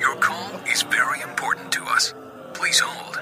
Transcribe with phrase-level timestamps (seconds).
[0.00, 2.14] Your call is very important to us.
[2.54, 3.20] Please hold.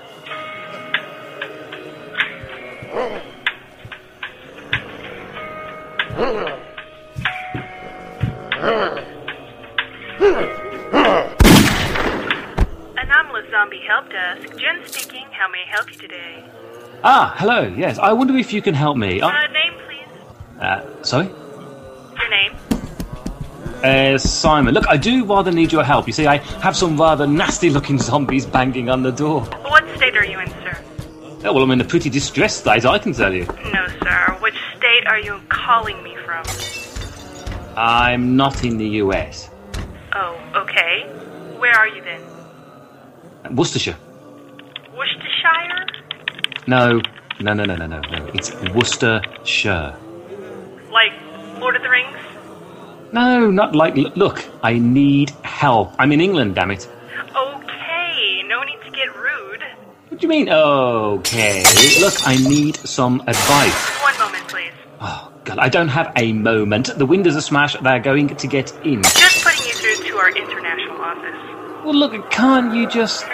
[12.96, 14.56] Anomalous Zombie Help Desk.
[14.58, 15.26] Jen speaking.
[15.32, 16.44] How may I help you today?
[17.04, 17.62] Ah, hello.
[17.76, 19.20] Yes, I wonder if you can help me.
[19.20, 20.60] Uh, I, name, please.
[20.60, 21.26] uh, sorry,
[22.16, 22.52] Your name.
[23.82, 24.72] uh, Simon.
[24.74, 26.06] Look, I do rather need your help.
[26.06, 29.42] You see, I have some rather nasty-looking zombies banging on the door.
[29.42, 30.78] What state are you in, sir?
[31.44, 33.46] Oh, well, I'm in a pretty distressed state, I can tell you.
[33.72, 34.36] No, sir.
[34.40, 36.44] Which state are you calling me from?
[37.76, 39.50] I'm not in the U.S.
[40.14, 41.02] Oh, okay.
[41.58, 42.20] Where are you then?
[43.56, 43.96] Worcestershire.
[46.66, 47.00] No,
[47.40, 48.26] no, no, no, no, no, no.
[48.34, 49.96] It's Worcestershire.
[50.92, 51.12] Like
[51.58, 52.16] Lord of the Rings?
[53.12, 53.96] No, not like.
[53.96, 55.92] Look, I need help.
[55.98, 56.88] I'm in England, damn it.
[57.34, 59.62] Okay, no need to get rude.
[60.08, 60.48] What do you mean?
[60.48, 61.64] Okay.
[62.00, 63.88] Look, I need some advice.
[64.02, 64.72] One moment, please.
[65.00, 66.96] Oh, God, I don't have a moment.
[66.96, 67.82] The windows are smashed.
[67.82, 69.02] They're going to get in.
[69.02, 71.84] Just putting you through to our international office.
[71.84, 73.24] Well, look, can't you just.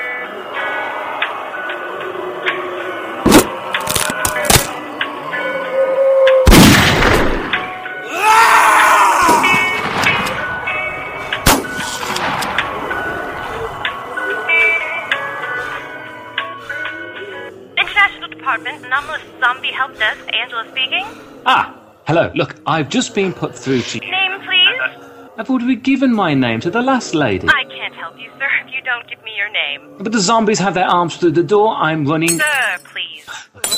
[21.51, 21.75] Ah,
[22.07, 22.31] hello.
[22.35, 24.01] Look, I've just been put through to.
[24.01, 25.31] Name, please.
[25.39, 27.49] I've already given my name to the last lady.
[27.49, 29.97] I can't help you, sir, if you don't give me your name.
[29.99, 31.75] But the zombies have their arms through the door.
[31.75, 32.39] I'm running.
[32.39, 33.27] Sir, please.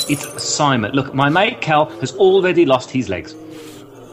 [0.09, 0.91] It's Simon.
[0.91, 3.33] Look, my mate Cal has already lost his legs.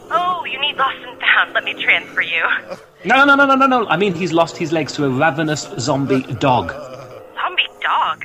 [0.09, 1.53] Oh, you need lost and found.
[1.53, 2.45] Let me transfer you.
[3.03, 3.87] No, no, no, no, no, no.
[3.87, 6.71] I mean, he's lost his legs to a ravenous zombie dog.
[6.71, 8.23] Zombie dog.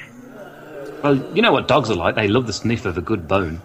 [1.02, 2.14] Well, you know what dogs are like.
[2.14, 3.60] They love the sniff of a good bone.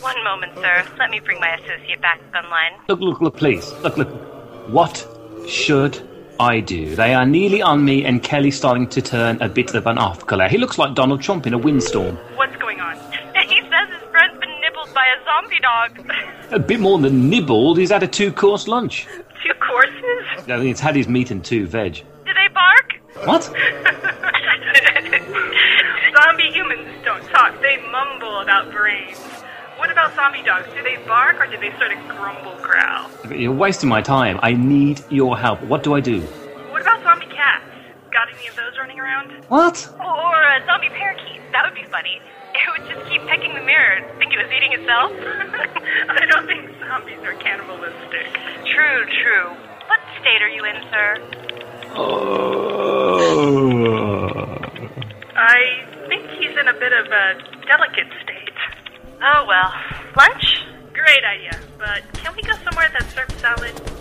[0.00, 0.84] One moment, sir.
[0.98, 2.72] Let me bring my associate back online.
[2.88, 3.72] Look, look, look, please.
[3.82, 4.08] Look, look.
[4.68, 5.06] What
[5.48, 6.00] should
[6.38, 6.94] I do?
[6.94, 10.26] They are nearly on me, and Kelly's starting to turn a bit of an off
[10.26, 10.48] colour.
[10.48, 12.16] He looks like Donald Trump in a windstorm.
[12.36, 12.96] What's going on?
[13.50, 15.98] He says his friend's been nibbled by a zombie dog.
[16.52, 17.78] A bit more than nibbled.
[17.78, 19.06] He's had a two-course lunch.
[19.42, 20.48] Two courses?
[20.48, 21.94] I mean, it's had his meat and two veg.
[22.26, 23.00] Do they bark?
[23.26, 23.42] What?
[26.22, 27.60] zombie humans don't talk.
[27.60, 29.18] They mumble about brains.
[29.80, 30.68] What about zombie dogs?
[30.74, 33.08] Do they bark or do they sort of grumble growl?
[33.32, 34.38] You're wasting my time.
[34.42, 35.62] I need your help.
[35.62, 36.20] What do I do?
[36.68, 37.64] What about zombie cats?
[38.12, 39.32] Got any of those running around?
[39.48, 39.88] What?
[39.98, 41.40] Or uh, a zombie parakeet.
[41.52, 42.20] That would be funny.
[42.52, 45.12] It would just keep pecking the mirror, think it was eating itself.
[46.10, 48.36] I don't think zombies are cannibalistic.
[48.68, 49.48] True, true.
[49.88, 51.16] What state are you in, sir?
[51.96, 53.00] Oh.
[55.36, 58.39] I think he's in a bit of a delicate state.
[59.22, 59.72] Oh, well.
[60.16, 60.64] Lunch?
[60.94, 63.99] Great idea, but can we go somewhere that serves salad?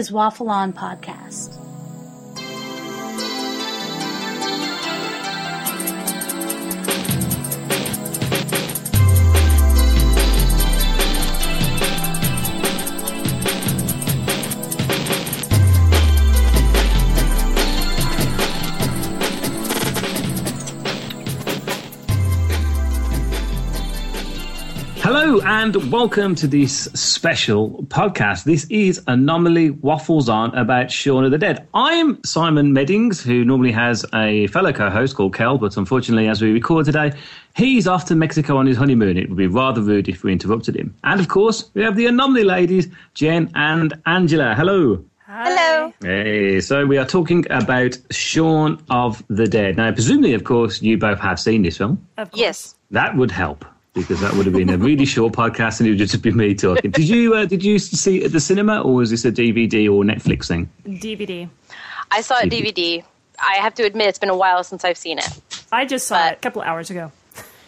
[0.00, 1.09] Is Waffle On Podcast.
[25.50, 28.44] And welcome to this special podcast.
[28.44, 31.66] This is Anomaly Waffles On about Shaun of the Dead.
[31.74, 36.52] I'm Simon Meddings, who normally has a fellow co-host called Kel, but unfortunately, as we
[36.52, 37.10] record today,
[37.56, 39.16] he's off to Mexico on his honeymoon.
[39.16, 40.94] It would be rather rude if we interrupted him.
[41.02, 44.54] And of course, we have the Anomaly ladies, Jen and Angela.
[44.54, 45.04] Hello.
[45.26, 45.92] Hello.
[46.00, 49.78] Hey, so we are talking about Shaun of the Dead.
[49.78, 52.06] Now, presumably, of course, you both have seen this film.
[52.18, 52.40] Of course.
[52.40, 52.74] Yes.
[52.92, 53.64] That would help
[53.94, 56.54] because that would have been a really short podcast, and it would just be me
[56.54, 56.90] talking.
[56.90, 59.86] Did you uh, did you see it at the cinema, or was this a DVD
[59.86, 60.68] or Netflix thing?
[60.86, 61.48] DVD.
[62.10, 63.02] I saw it DVD.
[63.38, 65.28] I have to admit, it's been a while since I've seen it.
[65.72, 67.10] I just saw But- it a couple hours ago.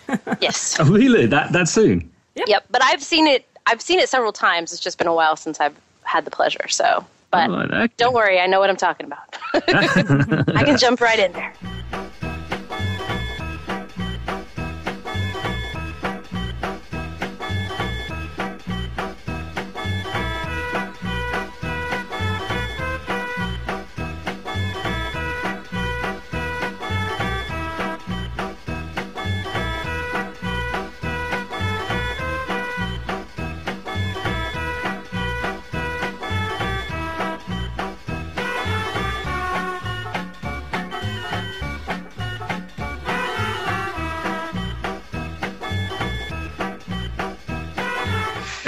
[0.40, 0.76] Yes.
[0.78, 1.26] Oh, really?
[1.26, 2.10] That that soon?
[2.46, 2.64] yep.
[2.70, 3.46] But I've seen it.
[3.66, 4.72] I've seen it several times.
[4.72, 6.68] It's just been a while since I've had the pleasure.
[6.68, 7.88] So, but Oh, okay.
[7.96, 9.38] don't worry, I know what I'm talking about.
[9.54, 11.54] I can jump right in there.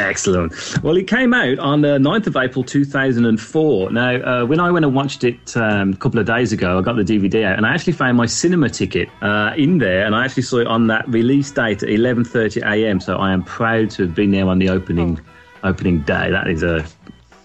[0.04, 0.82] Excellent.
[0.82, 3.90] Well, it came out on the 9th of April 2004.
[3.90, 6.82] Now, uh, when I went and watched it um, a couple of days ago, I
[6.82, 10.14] got the DVD out and I actually found my cinema ticket uh, in there and
[10.14, 13.02] I actually saw it on that release date at 11.30am.
[13.02, 15.20] So I am proud to have been there on the opening
[15.62, 16.30] opening day.
[16.30, 16.86] That is a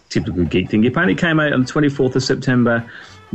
[0.10, 0.84] typical geek thing.
[0.84, 2.86] It apparently it came out on the 24th of September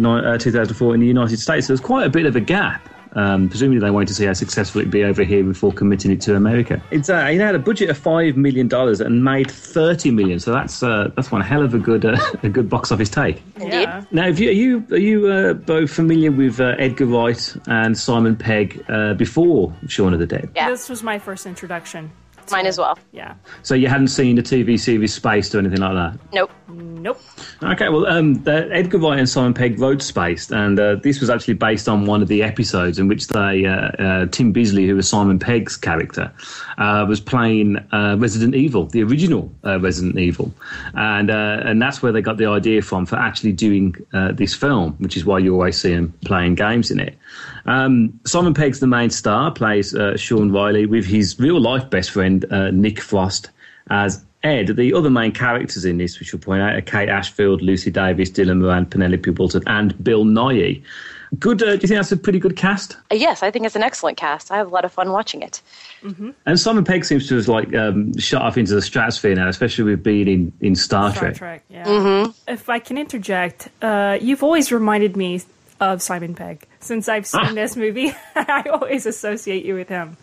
[0.05, 1.67] uh, 2004 in the United States.
[1.67, 2.89] So there's quite a bit of a gap.
[3.15, 6.21] Um, presumably they wanted to see how successful it'd be over here before committing it
[6.23, 6.83] to America.
[6.91, 10.39] It's uh, it had a budget of five million dollars and made thirty million.
[10.41, 13.43] So that's uh, that's one hell of a good uh, a good box office take.
[13.57, 13.83] Indeed.
[13.83, 14.05] Yeah.
[14.11, 17.97] Now, have you, are you are you uh, both familiar with uh, Edgar Wright and
[17.97, 20.51] Simon Pegg uh, before Shaun of the Dead?
[20.55, 20.71] Yeah.
[20.71, 22.11] This was my first introduction.
[22.47, 22.99] To Mine as well.
[23.13, 23.35] Yeah.
[23.63, 26.19] So you hadn't seen the TV series Spaced or anything like that?
[26.33, 26.51] Nope.
[26.69, 27.21] Nope.
[27.63, 31.29] Okay, well, um, the, Edgar Wright and Simon Pegg wrote Spaced, and uh, this was
[31.29, 34.97] actually based on one of the episodes in which they, uh, uh, Tim Bisley, who
[34.97, 36.33] was Simon Pegg's character,
[36.79, 40.55] uh, was playing uh, Resident Evil, the original uh, Resident Evil,
[40.95, 44.55] and uh, and that's where they got the idea from for actually doing uh, this
[44.55, 47.17] film, which is why you always see him playing games in it.
[47.67, 52.11] Um, Simon Pegg's the main star, plays uh, Shaun Riley with his real life best
[52.11, 53.51] friend uh, Nick Frost
[53.91, 54.69] as Ed.
[54.77, 58.31] The other main characters in this, which we'll point out, are Kate Ashfield, Lucy Davis,
[58.31, 60.83] Dylan Moran, Penelope Wilton, and Bill Nighy.
[61.39, 61.63] Good.
[61.63, 62.97] Uh, do you think that's a pretty good cast?
[63.11, 64.51] Uh, Yes, I think it's an excellent cast.
[64.53, 65.61] I have a lot of fun watching it.
[66.47, 69.85] And Simon Pegg seems to have like um, shot off into the stratosphere now, especially
[69.85, 71.35] with being in, in Star, Star Trek.
[71.37, 71.65] Trek.
[71.71, 72.29] Yeah.
[72.47, 75.41] If I can interject, uh, you've always reminded me
[75.81, 77.55] of Simon Pegg since I've seen Ah.
[77.55, 78.15] this movie.
[78.37, 80.17] I always associate you with him.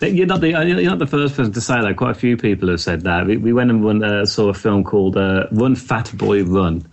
[0.00, 1.96] You're not the you're not the first person to say that.
[1.96, 3.26] Quite a few people have said that.
[3.26, 6.86] We, we went and won, uh, saw a film called uh, Run Fat Boy Run,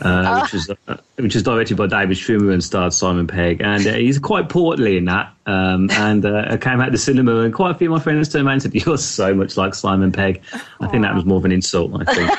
[0.00, 3.86] uh, which is uh, which is directed by David Schwimmer and starred Simon Pegg, and
[3.86, 5.32] uh, he's quite portly in that.
[5.46, 8.28] Um, and uh, I came out to cinema, and quite a few of my friends
[8.28, 10.42] turned around and said, "You're so much like Simon Pegg."
[10.80, 11.92] I think that was more of an insult.
[12.06, 12.30] I think.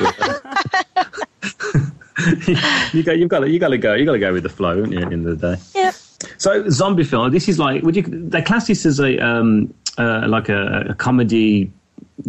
[2.94, 4.50] you got, you've got to, you got to go, You've got to go with the
[4.50, 5.62] flow, haven't you, at the end of the day.
[5.76, 5.92] Yeah.
[6.38, 7.32] So zombie film.
[7.32, 10.94] This is like would you they class this as a um uh, like a, a
[10.96, 11.72] comedy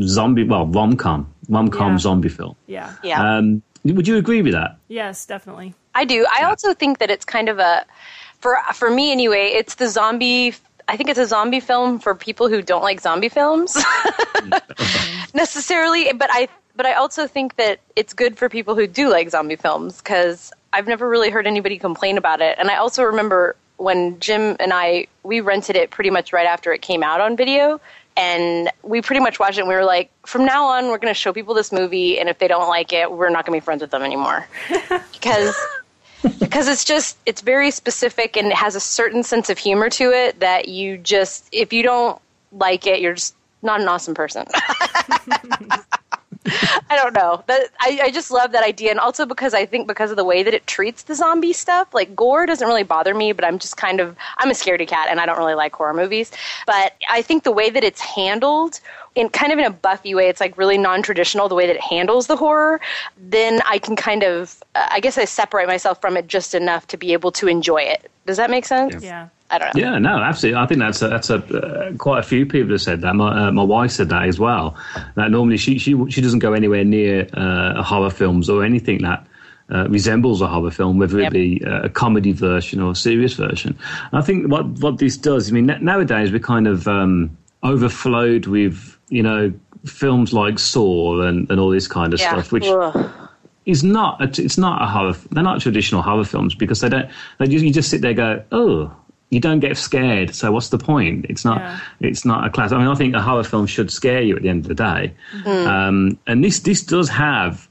[0.03, 1.99] zombie well rom com rom com Yeah.
[1.99, 2.55] zombie film.
[2.67, 2.93] Yeah.
[3.03, 3.37] Yeah.
[3.39, 4.77] Um, would you agree with that?
[4.89, 5.75] Yes, definitely.
[5.95, 6.27] I do.
[6.37, 7.85] I also think that it's kind of a
[8.41, 9.49] for for me anyway.
[9.55, 10.55] It's the zombie.
[10.89, 13.77] I think it's a zombie film for people who don't like zombie films
[15.35, 16.13] necessarily.
[16.13, 19.57] But I but I also think that it's good for people who do like zombie
[19.57, 22.59] films because I've never really heard anybody complain about it.
[22.59, 26.73] And I also remember when Jim and I we rented it pretty much right after
[26.73, 27.81] it came out on video.
[28.19, 31.13] And we pretty much watched it and we were like, from now on, we're going
[31.13, 32.19] to show people this movie.
[32.19, 34.49] And if they don't like it, we're not going to be friends with them anymore.
[35.13, 35.55] because
[36.39, 40.11] because it's just it's very specific and it has a certain sense of humor to
[40.11, 42.21] it that you just if you don't
[42.53, 44.45] like it you're just not an awesome person
[46.91, 47.43] i don't know.
[47.47, 50.25] That I, I just love that idea and also because i think because of the
[50.25, 53.59] way that it treats the zombie stuff like gore doesn't really bother me but i'm
[53.59, 56.31] just kind of i'm a scaredy cat and i don't really like horror movies.
[56.67, 58.81] But i think the way that it's handled
[59.15, 61.83] in kind of in a buffy way it's like really non-traditional the way that it
[61.83, 62.81] handles the horror
[63.17, 66.87] then i can kind of uh, i guess i separate myself from it just enough
[66.89, 68.11] to be able to enjoy it.
[68.27, 69.03] Does that make sense?
[69.03, 69.29] Yeah.
[69.51, 70.59] I don't know Yeah, no, absolutely.
[70.61, 73.15] I think that's a, that's a uh, quite a few people have said that.
[73.15, 74.77] My uh, my wife said that as well.
[75.15, 79.27] That normally she she she doesn't go anywhere near uh, horror films or anything that.
[79.69, 81.27] Uh, resembles a horror film, whether Yep.
[81.27, 83.77] it be uh, a comedy version or a serious version.
[84.13, 87.37] And I think what what this does, I mean, na- nowadays we're kind of um,
[87.65, 89.53] overflowed with you know
[89.85, 93.11] films like Saw and, and all this kind of yeah stuff, which Ugh.
[93.65, 94.21] is not.
[94.23, 95.15] A, it's not a horror.
[95.33, 97.11] They're not traditional horror films because they don't.
[97.41, 98.97] They just, you just sit there and go, oh.
[99.31, 101.27] You don't get scared, so what's the point?
[101.29, 101.59] It's not.
[101.59, 101.81] Yeah.
[102.01, 102.71] It's not a class.
[102.71, 104.75] I mean, I think a horror film should scare you at the end of the
[104.75, 105.15] day,
[105.47, 107.69] um, and this this does have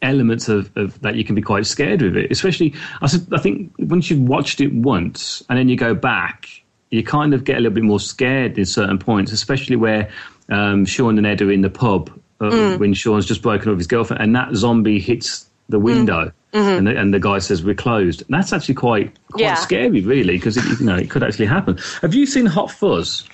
[0.00, 2.30] elements of, of that you can be quite scared with it.
[2.30, 6.48] Especially, I, I think once you've watched it once and then you go back,
[6.90, 10.10] you kind of get a little bit more scared in certain points, especially where
[10.48, 13.80] um, Shaun and Ed are in the pub uh, when Shaun's just broken up with
[13.80, 16.32] his girlfriend, and that zombie hits the window.
[16.54, 18.22] And, the, and the guy says we're closed.
[18.22, 19.54] And that's actually quite quite Yeah.
[19.54, 21.78] scary, really, because you know it could actually happen.
[22.00, 23.24] Have you seen Hot Fuzz,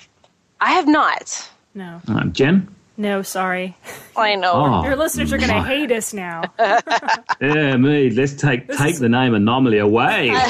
[0.59, 1.49] I have not.
[1.75, 2.67] No, uh, Jen?
[2.97, 3.77] no, sorry.
[4.21, 4.51] I know.
[4.53, 6.43] Oh, Your listeners are going to hate us now.
[7.41, 8.11] Yeah, me.
[8.11, 10.31] Let's take take is- the name Anomaly away.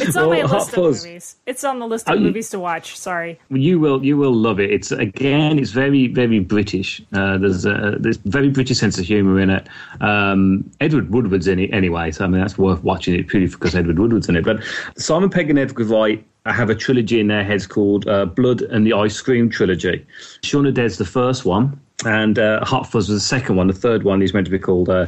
[0.00, 1.04] It's on my Well, Hot list of Fuzz.
[1.04, 1.36] movies.
[1.46, 2.96] It's on the list of you- movies to watch.
[2.96, 3.38] Sorry.
[3.50, 4.70] You will, you will love it.
[4.70, 7.02] It's again, it's very, very British.
[7.12, 9.68] Uh, there's a there's very British sense of humour in it.
[10.00, 13.74] Um, Edward Woodward's in it anyway, so I mean that's worth watching it purely because
[13.74, 14.44] Edward Woodward's in it.
[14.44, 14.62] But
[14.96, 18.86] Simon Pegg and Edgar Wright have a trilogy in their heads called uh, Blood and
[18.86, 20.06] the Ice Cream trilogy.
[20.42, 23.66] Shaun of the Dead's the first one, and uh, Hot Fuzz was the second one.
[23.66, 25.06] The third one is meant to be called uh,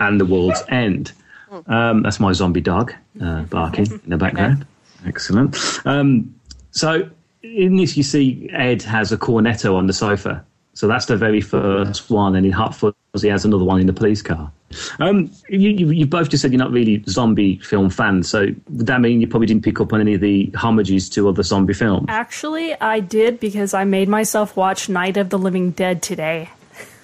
[0.00, 1.12] And the World's End.
[1.68, 4.66] Um, that's my zombie dog uh, barking in the background.
[5.06, 5.56] Excellent.
[5.84, 6.34] Um,
[6.72, 7.08] so
[7.44, 10.44] in this, you see Ed has a cornetto on the sofa.
[10.74, 12.34] So that's the very first one.
[12.34, 14.50] And in Hot Fuzz, he has another one in the police car.
[15.00, 18.28] Um, you, you, you both just said you're not really zombie film fans.
[18.30, 21.28] So would that mean you probably didn't pick up on any of the homages to
[21.28, 22.06] other zombie films?
[22.08, 26.48] Actually, I did because I made myself watch Night of the Living Dead today.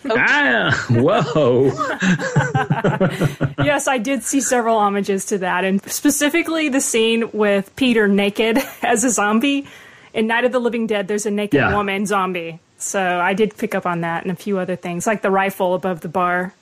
[0.09, 1.67] ah, whoa.
[3.65, 8.59] yes, I did see several homages to that, and specifically the scene with Peter naked
[8.83, 9.67] as a zombie.
[10.15, 11.77] In Night of the Living Dead, there's a naked Yeah.
[11.77, 12.61] woman zombie.
[12.79, 15.75] So I did pick up on that and a few other things, like the rifle
[15.75, 16.55] above the bar,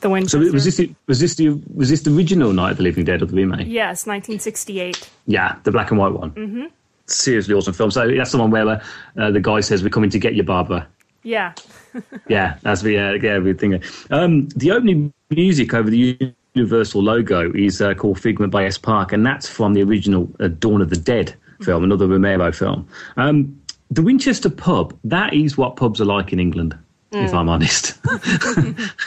[0.00, 0.28] the window.
[0.28, 3.04] So was this, the, was, this the, was this the original Night of the Living
[3.04, 3.66] Dead or the remake?
[3.66, 5.10] Yes, 1968.
[5.26, 6.30] Yeah, the black and white one.
[6.32, 6.64] Mm-hmm.
[7.06, 7.90] Seriously awesome film.
[7.90, 8.80] So that's the one where
[9.18, 10.86] uh, the guy says, We're coming to get you, Barbara.
[11.22, 11.54] Yeah.
[12.28, 13.82] Yeah, that's the uh, yeah everything.
[14.10, 16.16] Um, the opening music over the
[16.54, 18.78] Universal logo is uh, called Figment by S.
[18.78, 22.88] Park, and that's from the original uh, Dawn of the Dead film, another Romero film.
[23.16, 23.59] Um,
[23.90, 26.76] the Winchester pub, that is what pubs are like in England,
[27.12, 27.98] if I'm honest,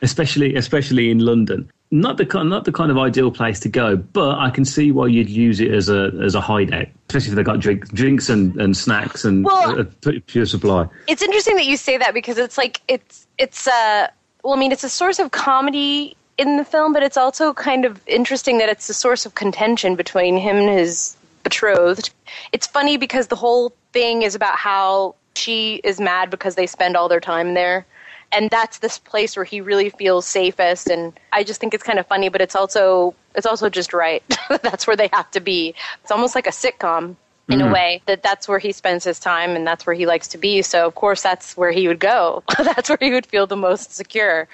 [0.02, 1.72] especially especially in London.
[1.92, 4.92] Not the kind, not the kind of ideal place to go, but I can see
[4.92, 8.28] why you'd use it as a as a hideout, especially if they've got drink, drinks
[8.28, 10.88] and, and snacks and Well- a, a pure supply.
[11.08, 14.08] It's interesting that you say that because it's like it's it's uh
[14.44, 17.86] well, I mean, it's a source of comedy in the film, but it's also kind
[17.86, 21.15] of interesting that it's a source of contention between him and his
[21.46, 22.10] betrothed.
[22.52, 26.98] It's funny because the whole thing is about how she is mad because they spend
[26.98, 27.86] all their time there.
[28.32, 32.00] And that's this place where he really feels safest and I just think it's kind
[32.00, 34.24] of funny, but it's also it's also just right.
[34.64, 35.76] that's where they have to be.
[36.02, 37.16] It's almost like a sitcom
[37.48, 37.74] in a mm-hmm.
[37.74, 40.64] way that that's where he spends his time and that's where he likes to be.
[40.64, 42.44] So of course that's where he would go.
[42.58, 44.48] that's where he would feel the most secure.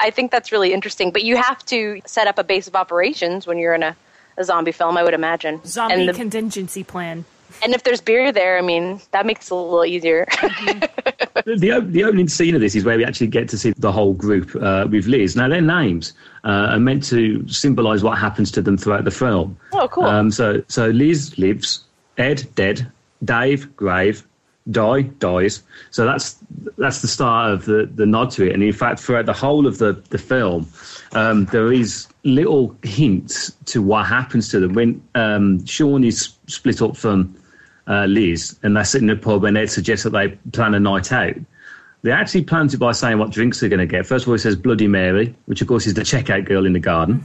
[0.00, 1.10] I think that's really interesting.
[1.10, 3.96] But you have to set up a base of operations when you're in a,
[4.38, 5.60] a zombie film, I would imagine.
[5.66, 7.24] Zombie and, the- contingency plan.
[7.62, 10.26] and if there's beer there, I mean, that makes it a little easier.
[11.44, 13.92] the, op- the opening scene of this is where we actually get to see the
[13.92, 15.34] whole group uh, with Liz.
[15.34, 16.12] Now, their names
[16.44, 19.56] uh, are meant to symbolise what happens to them throughout the film.
[19.72, 20.04] Oh, cool.
[20.04, 21.84] Um, so, so Liz lives,
[22.16, 22.90] Ed dead,
[23.24, 24.24] Dave grave,
[24.70, 25.62] Di dies.
[25.90, 26.38] So that's
[26.76, 28.52] that's the start of the, the nod to it.
[28.52, 30.68] And in fact, throughout the whole of the the film,
[31.12, 36.82] um, there is little hints to what happens to them when um, Shaun is split
[36.82, 37.34] up from
[37.86, 40.80] uh, Liz, and they sit in a pub, and Ed suggests that they plan a
[40.80, 41.34] night out.
[42.02, 44.06] They actually plans it by saying what drinks they're going to get.
[44.06, 46.72] First of all, he says Bloody Mary, which of course is the checkout girl in
[46.72, 47.24] the garden.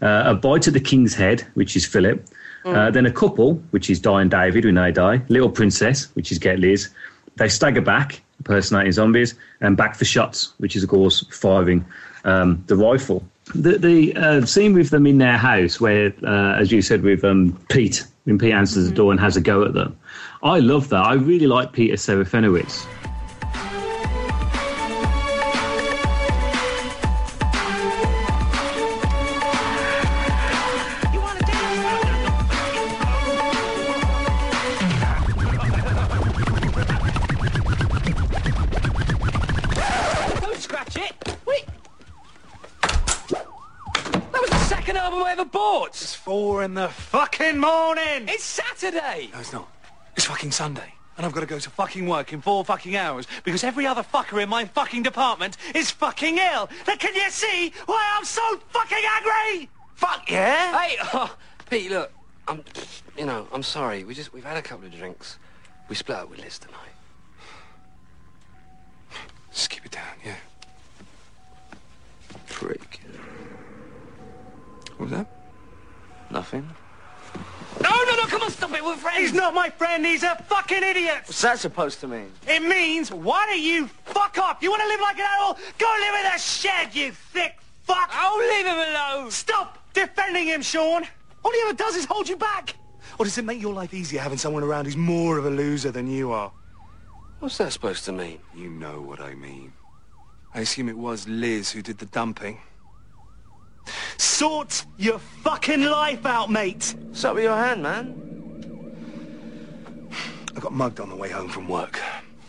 [0.00, 2.24] Uh, a bite at the King's Head, which is Philip.
[2.64, 5.22] Uh, then a couple, which is Di and David, when they die.
[5.28, 6.88] Little Princess, which is Get Liz.
[7.36, 11.84] They stagger back, impersonating zombies, and back for shots, which is of course firing
[12.24, 13.24] um, the rifle.
[13.54, 17.24] The, the uh, scene with them in their house, where, uh, as you said, with
[17.24, 19.96] um, Pete, when Pete answers the door and has a go at them.
[20.42, 21.04] I love that.
[21.04, 22.86] I really like Peter Serafinowicz.
[47.44, 48.28] Fucking morning.
[48.28, 49.28] It's Saturday!
[49.32, 49.68] No, it's not.
[50.16, 50.94] It's fucking Sunday.
[51.16, 54.02] And I've got to go to fucking work in four fucking hours because every other
[54.02, 56.68] fucker in my fucking department is fucking ill.
[56.86, 59.68] Now, can you see why I'm so fucking angry?
[59.94, 60.78] Fuck yeah!
[60.80, 61.36] Hey, oh,
[61.68, 62.10] Pete, look,
[62.48, 62.64] I'm,
[63.16, 64.04] you know, I'm sorry.
[64.04, 65.38] We just, we've had a couple of drinks.
[65.88, 66.78] We split up with Liz tonight.
[69.52, 70.36] Just keep it down, yeah.
[72.48, 73.00] Prick.
[74.96, 75.26] What was that?
[76.30, 76.70] Nothing.
[77.82, 79.18] No, no, no, come on, stop it, we're friends.
[79.18, 81.22] He's not my friend, he's a fucking idiot.
[81.26, 82.30] What's that supposed to mean?
[82.46, 84.62] It means, why don't you fuck off?
[84.62, 85.58] You want to live like an animal?
[85.78, 88.10] Go live in a shed, you thick fuck!
[88.12, 89.30] Oh, leave him alone.
[89.30, 91.06] Stop defending him, Shaun!
[91.44, 92.74] All he ever does is hold you back!
[93.18, 95.90] Or does it make your life easier having someone around who's more of a loser
[95.90, 96.52] than you are?
[97.38, 98.40] What's that supposed to mean?
[98.54, 99.72] You know what I mean.
[100.54, 102.58] I assume it was Liz who did the dumping.
[104.16, 106.94] Sort your fucking life out, mate!
[107.08, 108.20] What's up with your hand, man?
[110.56, 112.00] I got mugged on the way home from work.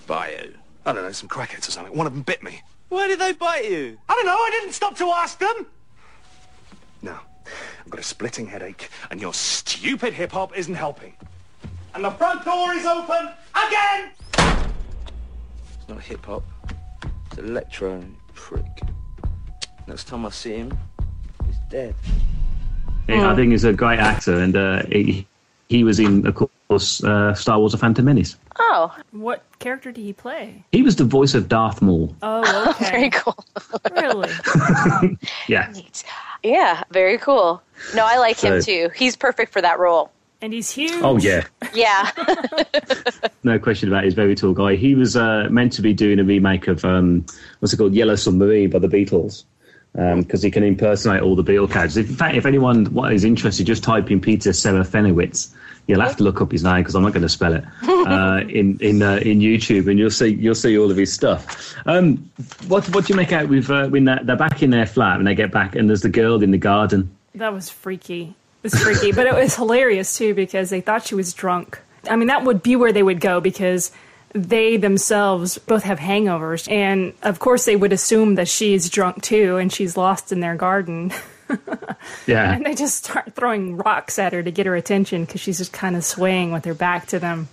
[0.07, 0.51] By who?
[0.85, 1.95] I don't know, some crackheads or something.
[1.95, 2.61] One of them bit me.
[2.89, 3.97] Why did they bite you?
[4.07, 5.65] I don't know, I didn't stop to ask them!
[7.01, 7.21] Now,
[7.83, 11.15] I've got a splitting headache, and your stupid hip-hop isn't helping.
[11.93, 14.11] And the front door is open again!
[14.37, 16.43] It's not hip hop.
[17.27, 18.81] It's electro, prick.
[19.87, 20.94] Next time I see him, he's
[21.69, 21.95] dead.
[23.07, 25.27] Yeah, I think he's a great actor, and uh, he,
[25.69, 28.35] he was in, of course, uh, Star Wars: A Phantom Menace.
[28.57, 30.63] Oh, What character did he play?
[30.71, 32.15] He was the voice of Darth Maul.
[32.23, 32.89] Oh, okay.
[32.91, 33.35] very cool.
[33.91, 34.29] really?
[35.47, 35.71] Yeah,
[36.41, 37.61] Yeah, very cool.
[37.93, 38.89] No, I like him too.
[38.95, 40.11] He's perfect for that role.
[40.41, 40.93] And he's huge.
[41.03, 41.43] Oh yeah,
[41.73, 42.09] Yeah.
[43.43, 44.05] no question about it.
[44.05, 44.75] He's a very tall guy.
[44.75, 47.25] He was uh, meant to be doing a remake of um,
[47.59, 49.43] what's it called, Yellow Submarine by the Beatles,
[49.95, 51.97] because he can impersonate all the Beatle characters.
[51.97, 55.53] In fact, if anyone is interested, just type in Peter Serafinowicz.
[55.87, 58.41] You'll have to look up his name because I'm not going to spell it uh,
[58.49, 61.75] in in uh, in YouTube, and you'll see you'll see all of his stuff.
[61.85, 62.29] Um,
[62.67, 65.17] what what do you make out with uh, when they're, they're back in their flat
[65.17, 67.15] when they get back and there's the girl in the garden?
[67.35, 68.35] That was freaky.
[68.63, 71.79] It was freaky, but it was hilarious too because they thought she was drunk.
[72.09, 73.91] I mean, that would be where they would go because
[74.33, 79.57] they themselves both have hangovers, and of course they would assume that she's drunk too,
[79.57, 81.11] and she's lost in their garden.
[82.25, 85.59] Yeah, and they just start throwing rocks at her to get her attention because she's
[85.59, 87.49] just kind of swaying with her back to them.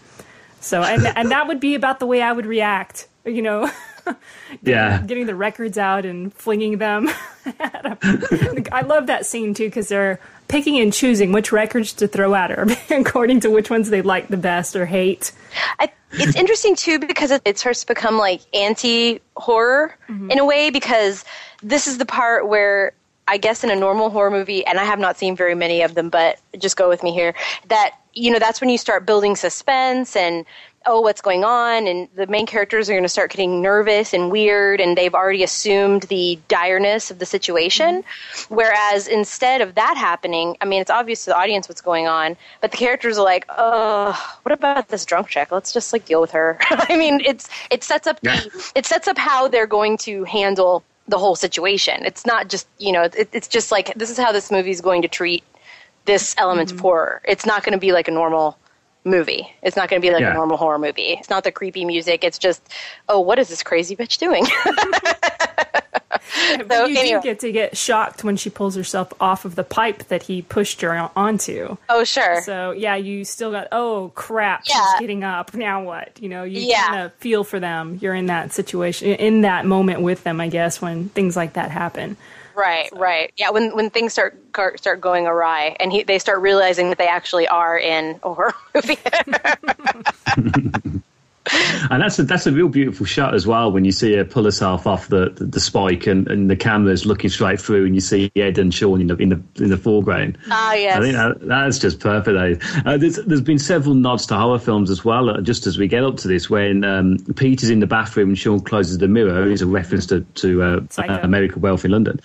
[0.60, 3.06] So, and and that would be about the way I would react.
[3.26, 3.70] You know,
[4.62, 5.02] yeah.
[5.02, 7.08] getting the records out and flinging them
[7.60, 8.64] at 'em.
[8.72, 12.50] I love that scene too because they're picking and choosing which records to throw at
[12.50, 15.32] her according to which ones they like the best or hate.
[15.78, 20.30] I, it's interesting too because it, it starts to become like anti horror mm-hmm.
[20.30, 21.24] in a way because
[21.62, 22.92] this is the part where
[23.28, 25.94] I guess in a normal horror movie, and I have not seen very many of
[25.94, 27.34] them, but just go with me here.
[27.68, 30.44] That you know that's when you start building suspense and
[30.86, 31.86] oh what's going on?
[31.86, 35.42] And the main characters are going to start getting nervous and weird and they've already
[35.42, 38.02] assumed the direness of the situation.
[38.02, 38.54] Mm-hmm.
[38.54, 42.36] Whereas instead of that happening i mean it's obvious to the audience what's going on
[42.60, 45.52] but the characters are like oh what about this drunk chick?
[45.52, 46.58] Let's just like deal with her.
[46.70, 50.82] I mean it's it sets up the it sets up how they're going to handle
[51.08, 52.04] the whole situation.
[52.04, 54.80] It's not just you know it, it's just like this is how this movie is
[54.80, 55.44] going to treat
[56.04, 56.78] this element mm-hmm.
[56.78, 58.58] of horror it's not going to be like a normal
[59.04, 59.52] movie.
[59.62, 60.30] It's not going to be like Yeah.
[60.30, 61.14] a normal horror movie.
[61.18, 62.22] It's not the creepy music.
[62.24, 62.62] It's just,
[63.08, 64.44] oh, what is this crazy bitch doing?
[66.66, 67.20] But you anyway.
[67.20, 70.42] do get to get shocked when she pulls herself off of the pipe that he
[70.42, 71.76] pushed her onto.
[71.88, 72.42] oh, sure.
[72.42, 74.74] So yeah, you still got oh crap, Yeah.
[74.74, 75.54] she's getting up.
[75.54, 76.10] Now what?
[76.20, 76.86] You know, you Yeah.
[76.88, 77.98] kind of feel for them.
[78.00, 81.70] You're in that situation, in that moment with them, I guess, when things like that
[81.70, 82.16] happen.
[82.54, 83.32] Right, right.
[83.36, 84.38] Yeah, when when things start
[84.76, 88.54] start going awry, and he, they start realizing that they actually are in a horror
[88.74, 88.98] movie.
[91.90, 94.44] And that's a, that's a real beautiful shot as well when you see her pull
[94.44, 98.00] herself off the, the, the spike and, and the camera's looking straight through and you
[98.00, 100.38] see Ed and Shaun in the in the, in the foreground.
[100.50, 100.96] Ah, yes.
[100.96, 102.62] I think that, that's just perfect.
[102.86, 105.88] Uh, there's, there's been several nods to horror films as well, uh, just as we
[105.88, 109.50] get up to this, when um, Peter's in the bathroom and Shaun closes the mirror.
[109.50, 112.20] It's a reference to, to uh, uh, Werewolf in London.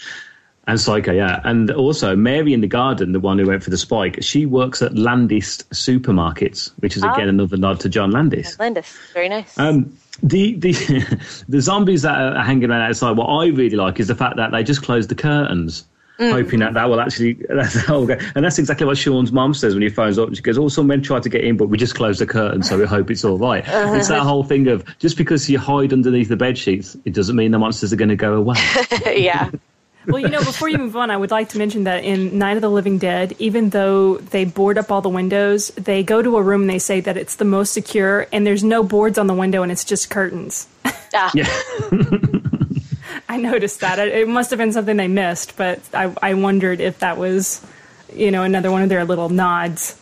[0.68, 1.40] And Psycho, yeah.
[1.46, 4.82] And also, Mary in the Garden, the one who went for the spike, she works
[4.82, 8.60] at Landis Supermarkets, which is again another nod to John Landis.
[8.60, 9.58] Landis, very nice.
[9.58, 10.74] Um, the the
[11.48, 13.16] the zombies that are hanging around outside.
[13.18, 15.86] What I really like is the fact that they just close the curtains,
[16.20, 18.12] hoping that that will actually that that will.
[18.12, 20.36] And that's exactly what Shaun's mum says when he phones up.
[20.36, 22.62] She goes, "Oh, some men tried to get in, but we just closed the curtain,
[22.64, 23.64] so we hope it's all right."
[23.98, 27.36] It's that whole thing of just because you hide underneath the bed sheets, it doesn't
[27.36, 28.58] mean the monsters are going to go away.
[29.16, 29.50] yeah.
[30.08, 32.56] Well, you know, before you move on, I would like to mention that in Night
[32.56, 36.38] of the Living Dead, even though they board up all the windows, they go to
[36.38, 39.28] a room and they say that it's the most secure, and there's no boards on
[39.28, 40.68] the window, and it's just curtains.
[41.14, 41.48] Ah, Yeah.
[43.30, 44.00] I noticed that.
[44.00, 47.66] It it must have been something they missed, but I, I wondered if that was,
[48.14, 50.00] you know, another one of their little nods.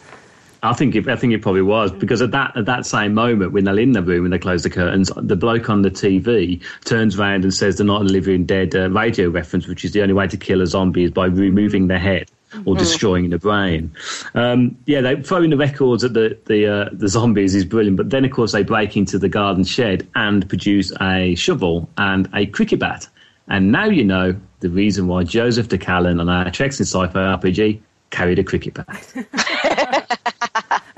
[0.69, 3.51] I think it, I think it probably was because at that at that same moment
[3.51, 6.61] when they're in the room and they close the curtains, the bloke on the TV
[6.85, 10.01] turns around and says they're not the Living Dead uh, radio reference, which is the
[10.01, 12.29] only way to kill a zombie is by removing their head
[12.65, 13.91] or destroying the brain.
[14.33, 18.09] Um, yeah, they throwing the records at the the uh, the zombies is brilliant, but
[18.09, 22.45] then of course they break into the garden shed and produce a shovel and a
[22.45, 23.07] cricket bat.
[23.47, 27.81] And now you know the reason why Joseph DeCallan on our Treks in Sci-Fi RPG
[28.09, 30.01] carried a cricket bat.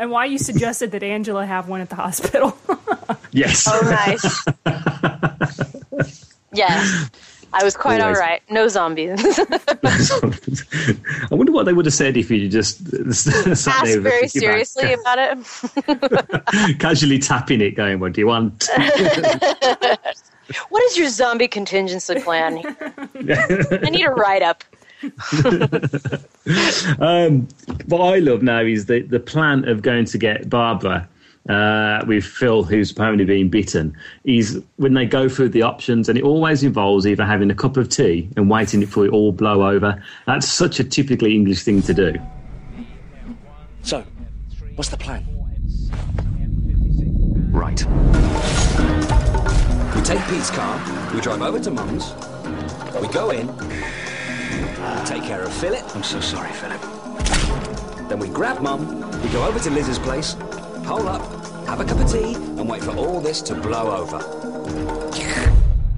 [0.07, 2.57] And why you suggested that Angela have one at the hospital.
[3.31, 3.67] Yes.
[3.69, 4.45] Oh, nice.
[6.53, 7.09] yes.
[7.53, 8.19] I was quite all Always.
[8.19, 8.41] right.
[8.49, 9.21] No zombies.
[9.39, 12.77] I wonder what they would have said if you just
[13.13, 16.79] sat Asked there very cricket bat, seriously about it.
[16.79, 18.67] casually tapping it, going, "What do you want?"
[20.69, 22.59] What is your zombie contingency plan?
[23.15, 24.63] I need a write up.
[26.99, 27.47] Um,
[27.87, 31.07] what I love now is the the plan of going to get Barbara.
[31.49, 36.17] Uh, with Phil, who's apparently being bitten, is when they go through the options, and
[36.17, 39.65] it always involves either having a cup of tea and waiting for it all blow
[39.65, 40.03] over.
[40.25, 42.15] That's such a typically English thing to do.
[43.81, 44.03] So,
[44.75, 45.25] what's the plan?
[47.57, 47.85] Right.
[49.95, 52.13] We take Pete's car, we drive over to Mum's,
[53.01, 53.63] we go in, we
[55.05, 55.83] take care of Philip.
[55.95, 56.81] I'm so sorry, Philip.
[58.09, 60.33] Then we grab Mum, we go over to Liz's place,
[60.85, 61.21] hole up,
[61.67, 64.19] have a cup of tea, and wait for all this to blow over.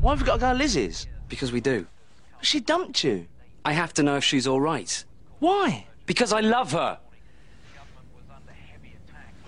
[0.01, 1.07] Why have we got to go to Liz's?
[1.27, 1.85] Because we do.
[2.41, 3.27] She dumped you.
[3.65, 5.03] I have to know if she's all right.
[5.39, 5.85] Why?
[6.05, 6.97] Because I love her.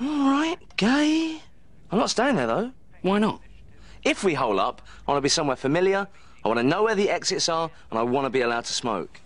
[0.01, 1.41] All right, gay.
[1.91, 2.71] I'm not staying there, though.
[3.01, 3.41] Why not?
[4.03, 6.07] If we hole up, I want to be somewhere familiar,
[6.43, 8.73] I want to know where the exits are, and I want to be allowed to
[8.73, 9.20] smoke.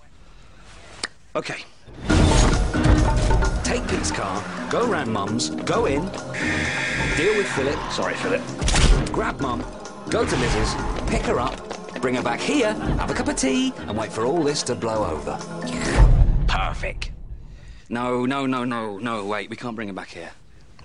[1.36, 1.65] Okay.
[3.63, 6.02] Take Pete's car, go round Mum's, go in,
[7.17, 7.78] deal with Philip.
[7.91, 8.41] Sorry, Philip.
[9.12, 9.65] Grab Mum,
[10.10, 10.74] go to Liz's,
[11.08, 11.60] pick her up,
[12.00, 14.76] bring her back here, have a cup of tea, and wait for all this to
[14.76, 15.38] blow over.
[16.48, 17.12] Perfect.
[17.89, 20.32] No, no, no, no, no, wait, we can't bring her back here.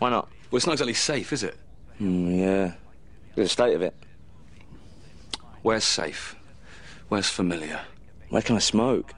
[0.01, 0.29] Why not?
[0.51, 1.57] Well, it's not exactly safe, is it?
[2.01, 2.73] Mm, yeah.
[3.37, 3.95] The state of it.
[5.63, 6.35] Where's safe?
[7.09, 7.81] Where's familiar?
[8.31, 9.15] Where can I smoke?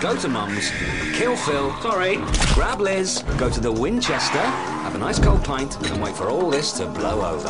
[0.00, 0.70] Go to Mum's,
[1.14, 2.16] kill Phil, sorry,
[2.54, 6.50] grab Liz, go to the Winchester, have a nice cold pint, and wait for all
[6.50, 7.48] this to blow over.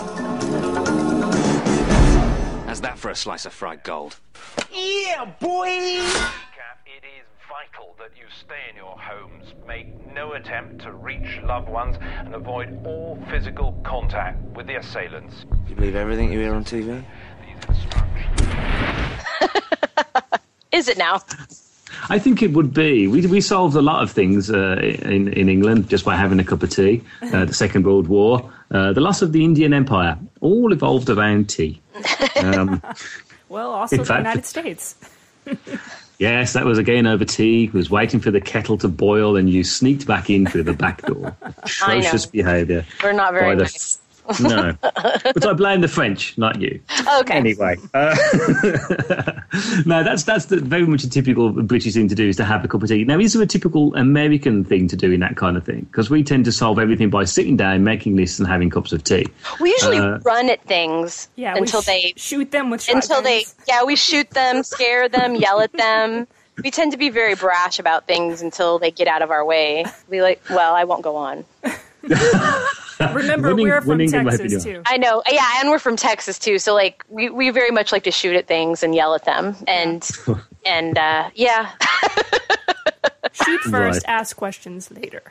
[2.66, 4.16] How's that for a slice of fried gold?
[4.72, 5.68] Yeah, boy!
[5.68, 11.68] It is vital that you stay in your homes, make no attempt to reach loved
[11.68, 15.44] ones, and avoid all physical contact with the assailants.
[15.44, 17.04] Do you believe everything you hear on TV?
[20.72, 21.20] Is it now?
[22.08, 23.06] I think it would be.
[23.06, 26.44] We, we solved a lot of things uh, in, in England just by having a
[26.44, 27.02] cup of tea.
[27.22, 31.48] Uh, the Second World War, uh, the loss of the Indian Empire, all evolved around
[31.48, 31.80] tea.
[32.42, 32.82] Um,
[33.48, 34.94] well, also In the fact- United States.
[36.18, 37.68] yes, that was again over tea.
[37.72, 41.02] Was waiting for the kettle to boil, and you sneaked back in through the back
[41.02, 41.36] door.
[41.42, 42.84] Atrocious behaviour.
[43.02, 43.98] We're not very nice.
[44.40, 46.80] No, but I blame the French, not you.
[47.20, 47.34] Okay.
[47.34, 48.16] Anyway, uh,
[49.86, 52.64] no, that's that's the, very much a typical British thing to do is to have
[52.64, 53.04] a cup of tea.
[53.04, 55.82] Now, is there a typical American thing to do in that kind of thing?
[55.90, 59.04] Because we tend to solve everything by sitting down, making lists, and having cups of
[59.04, 59.26] tea.
[59.60, 63.44] We usually Uh, run at things Yeah, until sh- they shoot them with until they
[63.68, 66.26] yeah we shoot them, scare them, yell at them.
[66.62, 69.84] We tend to be very brash about things until they get out of our way.
[70.08, 71.44] We like well, I won't go on.
[73.12, 74.82] Remember, Winning- we're from Texas too.
[74.86, 78.04] I know, yeah, and we're from Texas too, so like we, we very much like
[78.04, 80.08] to shoot at things and yell at them, and
[80.66, 81.70] and uh, yeah,
[83.32, 84.14] Shoot first, Right.
[84.20, 85.22] ask questions later.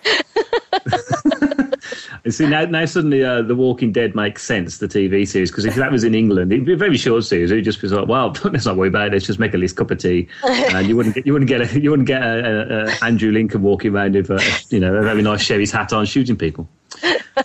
[2.23, 5.65] You see, now, now suddenly uh, The Walking Dead makes sense, the TV series, because
[5.65, 7.51] if that was in England, it'd be a very short series.
[7.51, 9.13] It'd just be like, well, let's not worry about it.
[9.13, 11.61] Let's just make a list cup of tea, and you wouldn't get you wouldn't get
[11.61, 14.93] a, you wouldn't get a, a, a Andrew Lincoln walking around with a, you know
[14.95, 16.67] a very nice Sherry's hat on, shooting people.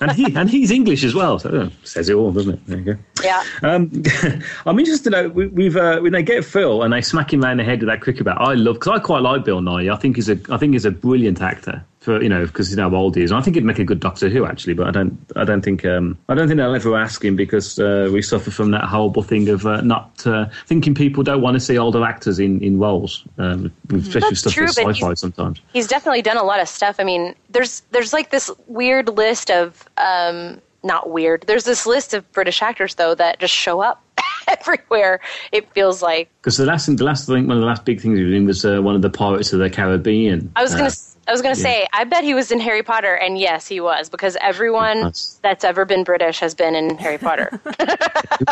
[0.01, 2.67] And he and he's English as well, so uh, says it all, doesn't it?
[2.67, 2.97] There you go.
[3.25, 3.43] Yeah.
[3.63, 3.91] Um,
[4.67, 7.45] I'm interested to know we, we've uh, when they get Phil and they smack him
[7.45, 8.37] around the head with that cricket bat.
[8.39, 9.93] I love because I quite like Bill Nighy.
[9.93, 12.77] I think he's a I think he's a brilliant actor for you know because he's
[12.77, 13.31] now old he is.
[13.31, 15.63] And I think he'd make a good Doctor Who actually, but I don't I don't
[15.63, 18.85] think um, I don't think they'll ever ask him because uh, we suffer from that
[18.85, 22.61] horrible thing of uh, not uh, thinking people don't want to see older actors in
[22.63, 25.61] in roles, um, especially That's stuff true, with sci-fi he's- sometimes.
[25.73, 26.97] He's definitely done a lot of stuff.
[26.99, 31.45] I mean, there's there's like this weird list of um, not weird.
[31.47, 34.03] There's this list of British actors though that just show up
[34.49, 35.21] everywhere.
[35.53, 38.17] It feels like Because the last the last thing one of the last big things
[38.19, 40.51] he was in was uh, one of the Pirates of the Caribbean.
[40.57, 41.63] I was gonna Uh, s I was gonna yeah.
[41.63, 45.39] say I bet he was in Harry Potter, and yes, he was because everyone That's-
[45.43, 47.61] that's ever been British has been in Harry Potter.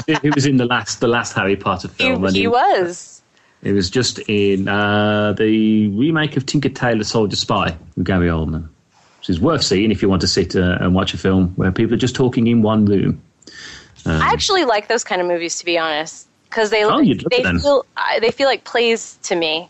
[0.23, 2.25] he was- in the last the last Harry Potter he, film.
[2.25, 3.21] and he was.
[3.65, 8.69] It was just in uh, the remake of Tinker Tailor Soldier Spy with Gary Oldman,
[9.19, 11.73] which is worth seeing if you want to sit uh, and watch a film where
[11.73, 13.21] people are just talking in one room.
[14.07, 17.43] Um, I actually like those kind of movies, to be honest, because they Oh, they
[17.43, 19.69] feel I- they feel like plays to me.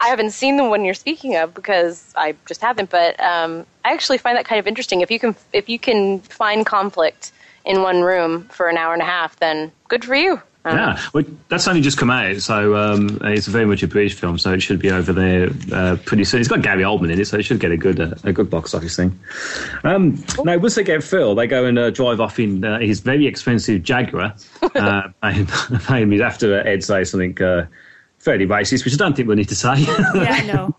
[0.00, 3.92] I haven't seen the one you're speaking of because I just haven't, but um, I
[3.92, 5.00] actually find that kind of interesting.
[5.00, 7.32] If you can if you can find conflict
[7.64, 10.40] in one room for an hour and a half, then good for you.
[10.64, 14.14] Um, yeah, well, that's only just come out, so um, it's very much a British
[14.14, 16.40] film, so it should be over there uh, pretty soon.
[16.40, 18.50] It's got Gary Oldman in it, so it should get a good uh, a good
[18.50, 19.18] box office thing.
[19.84, 23.00] Um, now, once they get Phil, they go and uh, drive off in uh, his
[23.00, 24.34] very expensive Jaguar.
[24.74, 27.66] uh, he's after Ed say something uh,
[28.28, 29.74] fairly racist, which I don't think we need to say.
[30.14, 30.74] Yeah, no.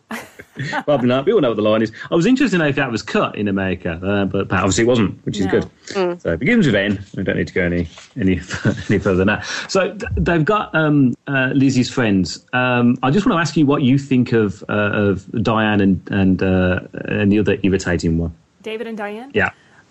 [0.84, 1.26] Probably not.
[1.26, 1.92] We all know what the line is.
[2.12, 4.88] I was interested to know if that was cut in America, uh, but obviously it
[4.88, 5.52] wasn't, which is No.
[5.52, 5.70] good.
[5.96, 6.22] Mm.
[6.22, 7.04] So it begins with N.
[7.16, 7.88] We don't need to go any
[8.20, 8.34] any,
[8.90, 9.46] any further than that.
[9.68, 12.46] So th- they've got um, uh, Lizzie's friends.
[12.54, 16.08] Um, I just want to ask you what you think of uh, of Diane and
[16.12, 18.36] and uh, and the other irritating one.
[18.62, 19.32] David and Diane?
[19.34, 19.50] Yeah.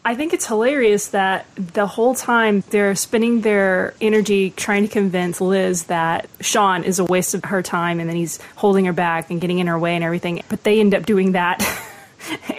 [0.09, 5.39] I think it's hilarious that the whole time they're spending their energy trying to convince
[5.39, 9.29] Liz that Shaun is a waste of her time and then he's holding her back
[9.31, 10.43] and getting in her way and everything.
[10.49, 11.61] But they end up doing that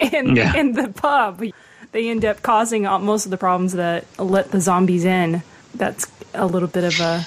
[0.12, 0.54] in, Yeah.
[0.54, 1.42] in the pub.
[1.90, 5.42] They end up causing most of the problems that let the zombies in.
[5.74, 7.26] That's a little bit of a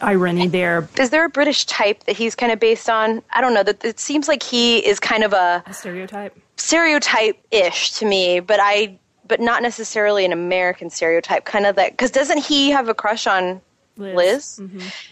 [0.00, 0.88] irony there.
[0.98, 3.22] Is there a British type that he's kind of based on?
[3.32, 3.62] I don't know.
[3.62, 6.36] That it seems like he is kind of a, stereotype.
[6.56, 11.44] Stereotype-ish to me, but I, but not necessarily an American stereotype.
[11.44, 13.60] Kind of that because doesn't he have a crush on
[13.96, 14.60] Liz?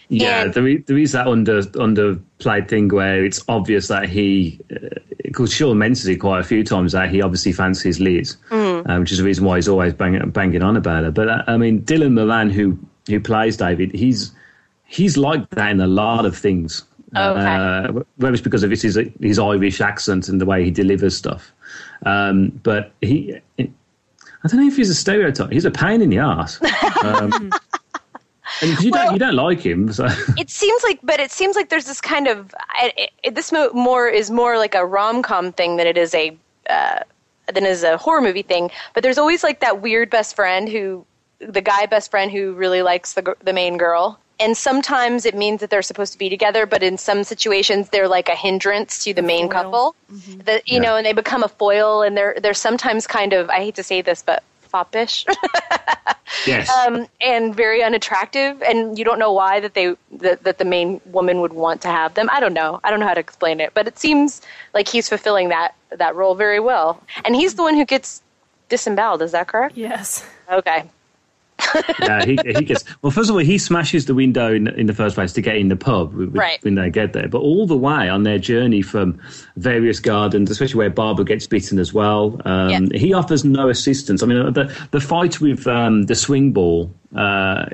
[0.09, 4.59] Yeah, And- there, is, there is that under underplayed thing where it's obvious that he,
[5.23, 8.87] because Shaun mentions it quite a few times that he obviously fancies Liz, Mm.
[8.89, 11.11] uh, which is the reason why he's always banging, banging on about her.
[11.11, 14.31] But uh, I mean, Dylan Moran, who who plays David, he's
[14.85, 16.83] he's like that in a lot of things.
[17.15, 21.15] Uh, whether it's because of his, his his Irish accent and the way he delivers
[21.17, 21.51] stuff,
[22.05, 23.39] um, but he.
[24.45, 25.51] I don't know if he's a stereotype.
[25.51, 26.61] He's a pain in the ass.
[27.03, 27.51] Um,
[28.61, 31.69] and you, don't, you don't like him, so it seems like, but it seems like
[31.69, 35.51] there's this kind of I, it, this mo- more is more like a rom com
[35.51, 36.35] thing than it is a
[36.69, 36.99] uh,
[37.53, 38.71] than is a horror movie thing.
[38.93, 41.05] But there's always like that weird best friend who,
[41.39, 44.19] the guy best friend who really likes the the main girl.
[44.39, 48.07] And sometimes it means that they're supposed to be together, but in some situations they're
[48.07, 49.95] like a hindrance to the main couple.
[50.43, 53.57] That you know, and they become a foil, and they're they're sometimes kind of I
[53.57, 54.43] hate to say this, but
[54.75, 55.25] foppish.
[56.45, 56.69] yes.
[56.69, 60.99] um, and very unattractive, and you don't know why that they that, that the main
[61.05, 62.29] woman would want to have them.
[62.31, 62.79] I don't know.
[62.83, 64.41] I don't know how to explain it, but it seems
[64.73, 68.21] like he's fulfilling that that role very well, and he's the one who gets
[68.69, 69.21] disemboweled.
[69.21, 69.77] Is that correct?
[69.77, 70.27] Yes.
[70.51, 70.89] Okay.
[71.99, 72.83] Yeah, he, he gets.
[73.01, 75.57] Well, first of all, he smashes the window in, in the first place to get
[75.57, 76.61] in the pub Right.
[76.63, 77.27] when they get there.
[77.27, 79.19] But all the way on their journey from
[79.55, 84.21] various gardens, especially where Barbara gets bitten as well, um, he offers no assistance.
[84.21, 86.93] I mean, the the fight with um, the swing ball.
[87.15, 87.65] Uh,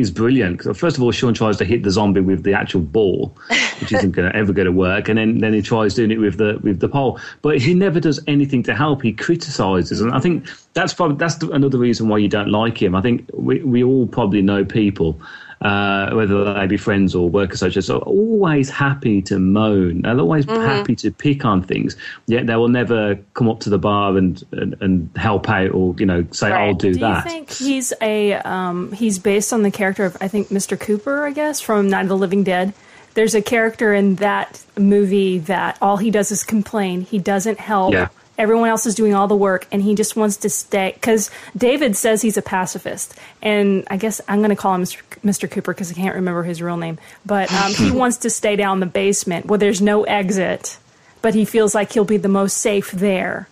[0.00, 0.62] is brilliant.
[0.76, 3.36] First of all, Shaun tries to hit the zombie with the actual ball,
[3.80, 6.38] which isn't gonna, ever going to work, and then, then he tries doing it with
[6.38, 7.18] the with the pole.
[7.42, 9.02] But he never does anything to help.
[9.02, 12.94] He criticises, and I think that's probably that's another reason why you don't like him.
[12.94, 15.20] I think we we all probably know people.
[15.64, 20.02] Uh, whether they be friends or work associates, are always happy to moan.
[20.02, 20.60] They're always Mm-hmm.
[20.60, 20.66] Mhm.
[20.66, 21.96] happy to pick on things.
[22.26, 25.94] Yet they will never come up to the bar and and, and help out or
[25.98, 29.62] you know say, "I'll do, Do that." you think he's a um, he's based on
[29.62, 30.78] the character of I think Mr.
[30.78, 32.74] Cooper, I guess, from Night of the Living Dead?
[33.14, 37.00] There's a character in that movie that all he does is complain.
[37.00, 37.92] He doesn't help.
[37.94, 38.08] Yeah.
[38.36, 40.92] Everyone else is doing all the work, and he just wants to stay.
[40.94, 45.02] Because David says he's a pacifist, and I guess I'm going to call him Mr.
[45.24, 45.50] Mr.
[45.50, 46.98] Cooper because I can't remember his real name.
[47.24, 50.78] But um, he wants to stay down in the basement where there's no exit,
[51.22, 53.48] but he feels like he'll be the most safe there.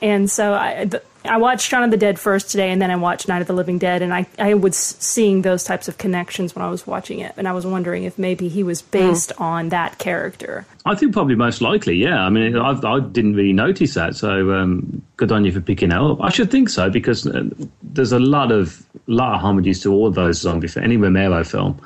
[0.00, 2.96] And so I, th- I watched Shaun of the Dead first today, and then I
[2.96, 6.54] watched Night of the Living Dead, and I, I was seeing those types of connections
[6.54, 9.68] when I was watching it, and I was wondering if maybe he was based on
[9.70, 10.66] that character.
[10.84, 12.20] I think probably most likely, yeah.
[12.22, 15.90] I mean, I, I didn't really notice that, so um, good on you for picking
[15.90, 16.20] that up.
[16.20, 17.44] I should think so because uh,
[17.82, 21.80] there's a lot of lot of homages to all those zombie any Romero film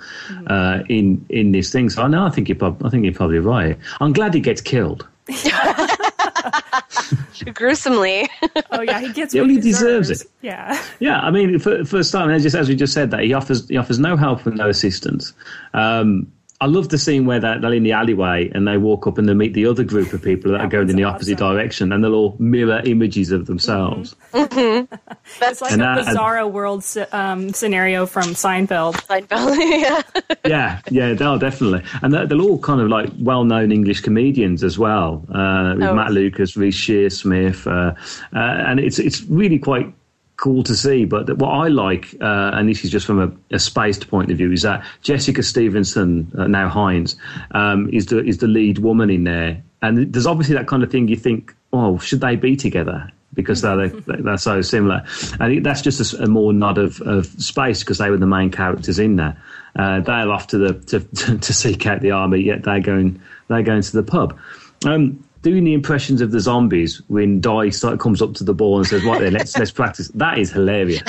[0.47, 1.91] uh, in in this thing.
[1.91, 3.77] So I know I think you're prob- I think you're probably right.
[4.01, 5.07] I'm glad he gets killed.
[7.47, 8.29] Gruesomely.
[8.73, 10.23] Oh yeah, he gets Yeah, what he he deserves deserves.
[10.23, 10.31] it.
[10.43, 10.83] Yeah.
[11.01, 13.33] Yeah, I mean, for for a start, as, just, as we just said, that he
[13.33, 15.33] offers he offers no help and no assistance.
[15.75, 19.19] Um, I love the scene where they're, they're in the alleyway and they walk up
[19.19, 21.93] and they meet the other group of people that are going in the opposite direction,
[21.93, 24.17] and they're all mirror images of themselves.
[24.33, 28.95] It's like And a that- bizarro world um, scenario from Seinfeld.
[29.07, 30.03] Seinfeld, yeah.
[30.47, 34.65] yeah, yeah, they are definitely, and they're, they're all kind of like well-known English comedians
[34.65, 35.25] as well.
[35.29, 35.95] Uh, with Oh.
[35.95, 37.95] Matt Lucas, Reece Shearsmith, uh,
[38.35, 39.93] uh, and it's it's really quite
[40.37, 41.05] cool to see.
[41.05, 44.37] But what I like, uh, and this is just from a, a spaced point of
[44.37, 47.17] view, is that Jessica Stevenson, uh, now Hines,
[47.53, 50.91] um, is the is the lead woman in there, and there's obviously that kind of
[50.91, 51.09] thing.
[51.09, 53.11] You think, oh, should they be together?
[53.35, 55.05] Because they're they're so similar,
[55.41, 58.99] and that's just a more nod of, of space because they were the main characters
[58.99, 59.37] in there.
[59.79, 61.01] Uh, they're off to the to,
[61.39, 64.39] to seek out the army, yet they're going they're going to the pub.
[64.85, 68.79] Um, doing the impressions of the zombies when Di start, comes up to the ball
[68.79, 71.03] and says, "Right then, let's let's practice." That is hilarious.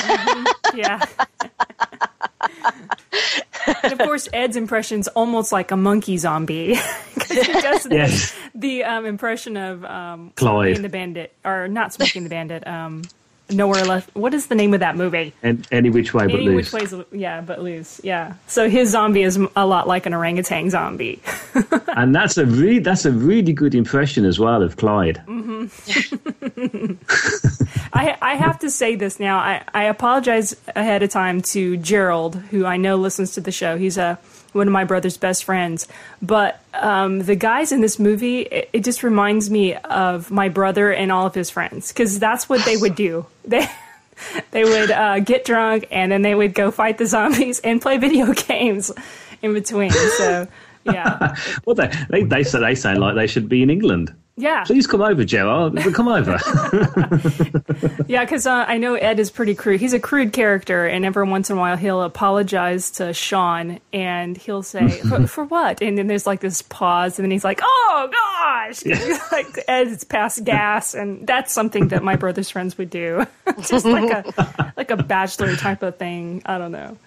[0.76, 1.04] Yeah.
[3.84, 6.76] and of course, Ed's impression's almost like a monkey zombie
[7.16, 8.36] because he does the, Yes.
[8.54, 10.68] the um, impression of um, Clyde.
[10.68, 12.68] Smokey and the Bandit, or not Smoking the Bandit.
[12.68, 13.02] Um,
[13.50, 14.14] Nowhere left.
[14.16, 15.34] What is the name of that movie?
[15.42, 18.02] And any which way but Any which ways, yeah, but loose.
[18.04, 18.34] Yeah.
[18.48, 21.22] So his zombie is a lot like an orangutan zombie.
[21.88, 25.22] and that's a really that's a really good impression as well of Clyde.
[25.28, 26.94] Mm-hmm.
[27.94, 29.38] I, I have to say this now.
[29.38, 33.78] I, I apologize ahead of time to Gerald, who I know listens to the show.
[33.78, 34.20] He's a
[34.58, 35.88] one of my brother's best friends.
[36.22, 40.92] But um, the guys in this movie, it, it just reminds me of my brother
[40.92, 43.26] and all of his friends because that's what they would do.
[43.46, 43.66] They
[44.50, 47.98] they would uh, get drunk and then they would go fight the zombies and play
[47.98, 48.92] video games
[49.44, 49.92] in between.
[49.92, 50.48] So
[50.84, 54.14] yeah, Well, they they they, they sound like they should be in England.
[54.38, 54.64] Yeah.
[54.66, 55.78] Please come over, Gerald.
[55.94, 56.38] Come over.
[58.08, 59.82] Yeah, because uh, I know Ed is pretty crude.
[59.82, 64.38] He's a crude character, and every once in a while he'll apologize to Shaun, and
[64.38, 67.60] he'll say, "For, for what?" And then there's like this pause, and then he's like,
[67.62, 68.86] "Oh gosh!"
[69.32, 73.26] like Ed's past gas, and that's something that my brother's friends would do,
[73.68, 76.42] just like a like a bachelor type of thing.
[76.46, 76.98] I don't know.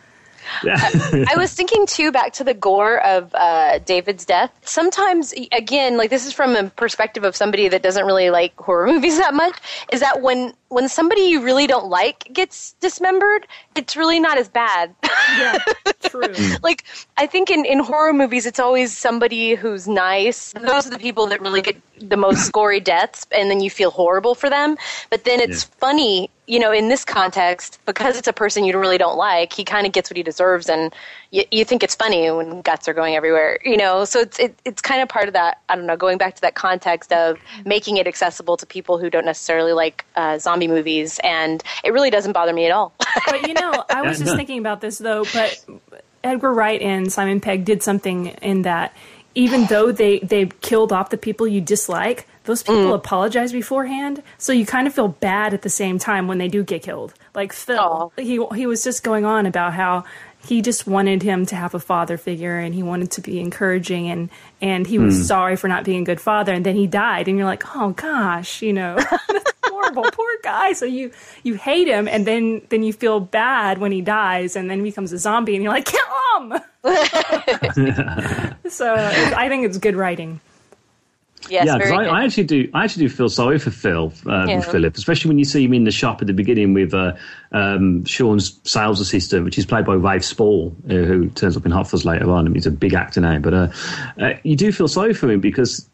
[0.65, 4.53] I was thinking too back to the gore of uh, David's death.
[4.63, 8.87] Sometimes, again, like this is from a perspective of somebody that doesn't really like horror
[8.87, 9.57] movies that much.
[9.93, 14.49] Is that when when somebody you really don't like gets dismembered, it's really not as
[14.49, 14.95] bad.
[15.37, 15.59] Yeah,
[16.03, 16.33] true.
[16.63, 16.85] like
[17.17, 20.53] I think in, in horror movies, it's always somebody who's nice.
[20.53, 23.91] Those are the people that really get the most gory deaths, and then you feel
[23.91, 24.77] horrible for them.
[25.11, 28.99] But then it's funny, you know, in this context because it's a person you really
[28.99, 29.53] don't like.
[29.53, 30.93] He kind of gets what he deserves, and
[31.31, 34.05] you, you think it's funny when guts are going everywhere, you know.
[34.05, 35.61] So it's it, it's kind of part of that.
[35.69, 39.11] I don't know, going back to that context of making it accessible to people who
[39.11, 42.93] don't necessarily like uh, zombie movies, and it really doesn't bother me at all.
[43.27, 45.25] But you know, I was just thinking about this though.
[45.33, 45.65] But
[46.23, 48.95] Edgar Wright and Simon Pegg did something in that,
[49.35, 52.95] even though they they killed off the people you dislike, those people mm.
[52.95, 56.63] apologize beforehand, so you kind of feel bad at the same time when they do
[56.63, 57.15] get killed.
[57.35, 60.05] Like Phil, he he was just going on about how
[60.47, 64.09] he just wanted him to have a father figure and he wanted to be encouraging
[64.11, 65.23] and and he was Hmm.
[65.23, 67.91] sorry for not being a good father and then he died and you're like oh
[67.91, 68.97] gosh you know
[69.29, 70.03] that's horrible.
[70.13, 70.73] Poor guy.
[70.73, 71.11] So you
[71.43, 74.85] you hate him and then then you feel bad when he dies and then he
[74.91, 76.01] becomes a zombie and you're like kill
[76.39, 76.61] him!
[78.71, 80.41] So i think it's good writing
[81.49, 82.21] Yes, yeah, 'cause very I.
[82.21, 82.69] I actually do.
[82.75, 84.61] I actually do feel sorry for Phil, uh, Yeah.
[84.61, 87.13] Philip, especially when you see him in the shop at the beginning with uh,
[87.53, 91.73] um, Shaun's sales assistant, which is played by Rafe Spall, uh, who turns up in
[91.73, 92.47] Hot Fuzz later on.
[92.47, 93.69] and he's a big actor now, but uh,
[94.21, 95.89] uh, you do feel sorry for him because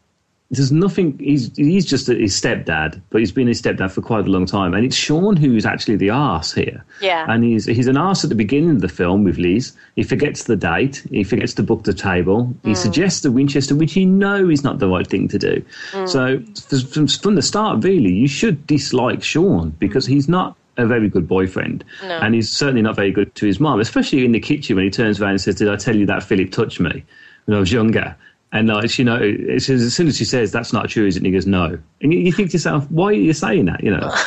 [0.49, 1.17] there's nothing.
[1.19, 4.73] He's he's just his stepdad, but he's been his stepdad for quite a long time,
[4.73, 6.85] and it's Shaun who's actually the arse here.
[7.01, 7.25] Yeah.
[7.27, 9.73] and he's he's an arse at the beginning of the film with Liz.
[9.97, 11.05] He forgets the date.
[11.11, 12.53] He forgets to book the table.
[12.63, 12.77] He mm.
[12.77, 15.63] suggests the Winchester, which you know is not the right thing to do.
[15.91, 16.07] Mm.
[16.07, 16.39] So
[16.81, 20.11] from, from the start, really, you should dislike Shaun because mm.
[20.11, 22.19] he's not a very good boyfriend, No.
[22.19, 24.91] and he's certainly not very good to his mom, especially in the kitchen when he
[24.91, 27.03] turns around and says, "Did I tell you that Philip touched me
[27.45, 28.15] when I was younger?"
[28.53, 31.19] And like, you know, it's, as soon as she says that's not true, is it?
[31.19, 33.83] And he goes, "No," and you, you think to yourself, "Why are you saying that?"
[33.83, 34.13] You know.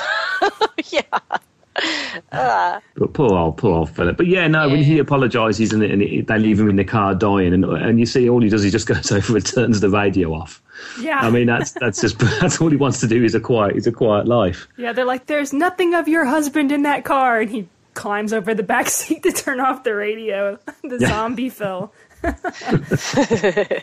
[2.33, 4.17] Uh, But poor old, poor old Philip.
[4.17, 7.15] But yeah, no, when he apologises and, and it, they leave him in the car
[7.15, 9.89] dying, and and you see all he does, he just goes over and turns the
[9.89, 10.63] radio off.
[11.01, 11.19] Yeah.
[11.21, 13.87] I mean, that's that's just that's all he wants to do is a quiet, is
[13.87, 14.69] a quiet life.
[14.77, 17.41] Yeah, they're like, there's nothing of your husband in that car.
[17.41, 20.59] And he climbs over the back seat to turn off the radio.
[20.83, 21.09] The Yeah.
[21.09, 21.93] zombie Phil.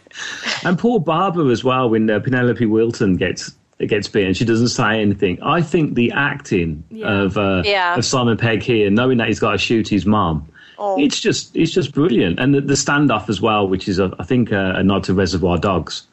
[0.63, 1.89] And poor Barbara as well.
[1.89, 5.41] When uh, Penelope Wilton gets gets bitten, she doesn't say anything.
[5.43, 7.21] I think the acting Yeah.
[7.23, 7.95] of uh, Yeah.
[7.97, 10.47] of Simon Pegg here, knowing that he's got to shoot his mum.
[10.79, 10.99] Oh.
[10.99, 14.23] It's just it's just brilliant, and the, the standoff as well, which is a, I
[14.23, 16.03] think a, a nod to Reservoir Dogs.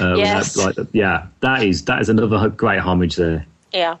[0.00, 0.54] Uh, Yes.
[0.54, 3.46] that- like, yeah, that is that is another great homage there.
[3.72, 3.96] yeah.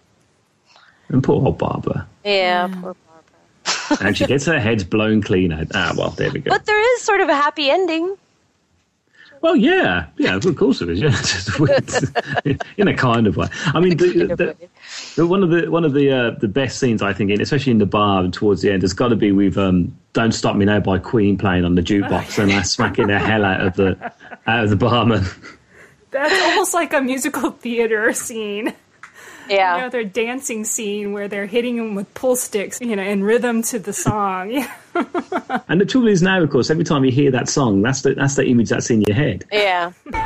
[1.08, 2.68] And poor old Barbara, Yeah.
[2.80, 2.96] poor-
[4.00, 5.68] and she gets her head blown clean out.
[5.74, 6.50] Ah, well, there we go.
[6.50, 8.16] But there is sort of a happy ending.
[9.44, 11.02] Well, yeah, yeah, of course it is.
[11.02, 11.14] Yeah,
[12.78, 13.46] in a kind of way.
[13.66, 14.56] I mean, the, the,
[15.16, 17.72] the, one of the one of the uh, the best scenes I think, in, especially
[17.72, 20.56] in the bar and towards the end, has got to be with um, "Don't Stop
[20.56, 23.74] Me Now" by Queen playing on the jukebox and uh, smacking the hell out of
[23.74, 24.12] the
[24.46, 25.26] out of the barman.
[26.10, 28.72] That's almost like a musical theater scene.
[29.48, 29.76] Yeah.
[29.76, 33.22] You know, their dancing scene where they're hitting them with pull sticks, you know, in
[33.22, 34.50] rhythm to the song.
[34.50, 34.72] Yeah.
[35.68, 38.14] And the trouble is now, of course, every time you hear that song, that's the
[38.14, 39.44] that's the image that's in your head.
[39.50, 39.92] Yeah.
[40.04, 40.18] Where the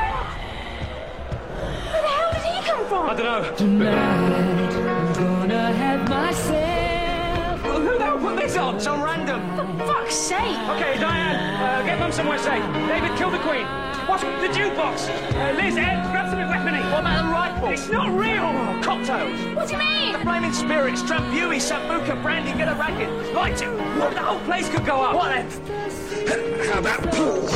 [2.08, 3.10] hell did he come from?
[3.10, 3.56] I don't know.
[3.56, 7.64] Tonight, gonna have myself.
[7.64, 8.80] Well, who the hell put this on?
[8.80, 9.40] Some random.
[9.56, 10.38] For fuck's sake!
[10.76, 12.62] Okay, Diane, uh, get mum somewhere safe.
[12.88, 13.66] David, kill the queen.
[14.18, 15.08] What's the jukebox?
[15.32, 16.82] Uh, Liz, Ed, grab something weapony.
[16.90, 17.68] What about the rifle?
[17.68, 18.50] It's not real.
[18.82, 19.40] Cocktails.
[19.54, 20.12] What do you mean?
[20.12, 23.08] The flaming spirits, Drambuie, Sambuca, brandy, get a racket.
[23.32, 23.68] Light it.
[23.96, 25.14] What, the whole place could go up.
[25.14, 25.48] What then?
[26.66, 27.48] How about pool?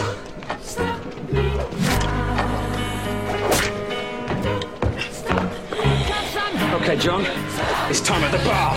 [6.80, 7.26] Okay, John,
[7.90, 8.76] it's time at the bar.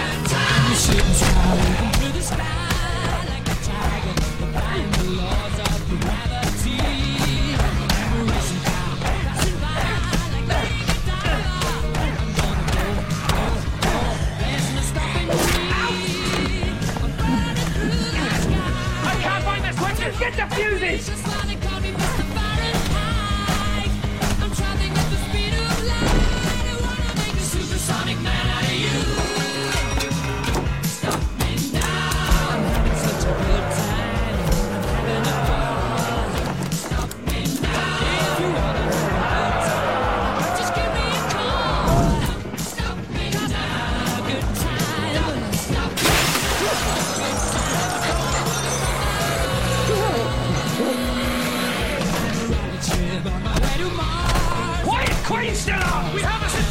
[20.25, 21.34] Get the fuses.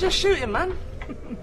[0.02, 0.76] Why are you just shooting, man?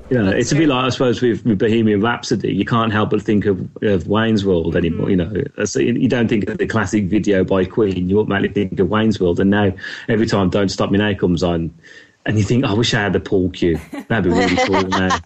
[0.09, 3.11] You know, it's a bit like I suppose with, with Bohemian Rhapsody, you can't help
[3.11, 5.09] but think of, of Wayne's World anymore.
[5.09, 5.31] You know,
[5.63, 8.89] so you you don't think of the classic video by Queen, you automatically think of
[8.89, 9.39] Wayne's World.
[9.39, 9.71] And now
[10.09, 11.73] every time "Don't Stop Me Now" comes on,
[12.25, 13.79] and you think, "I wish I had the pool cue.
[14.09, 15.07] That'd be really cool." now.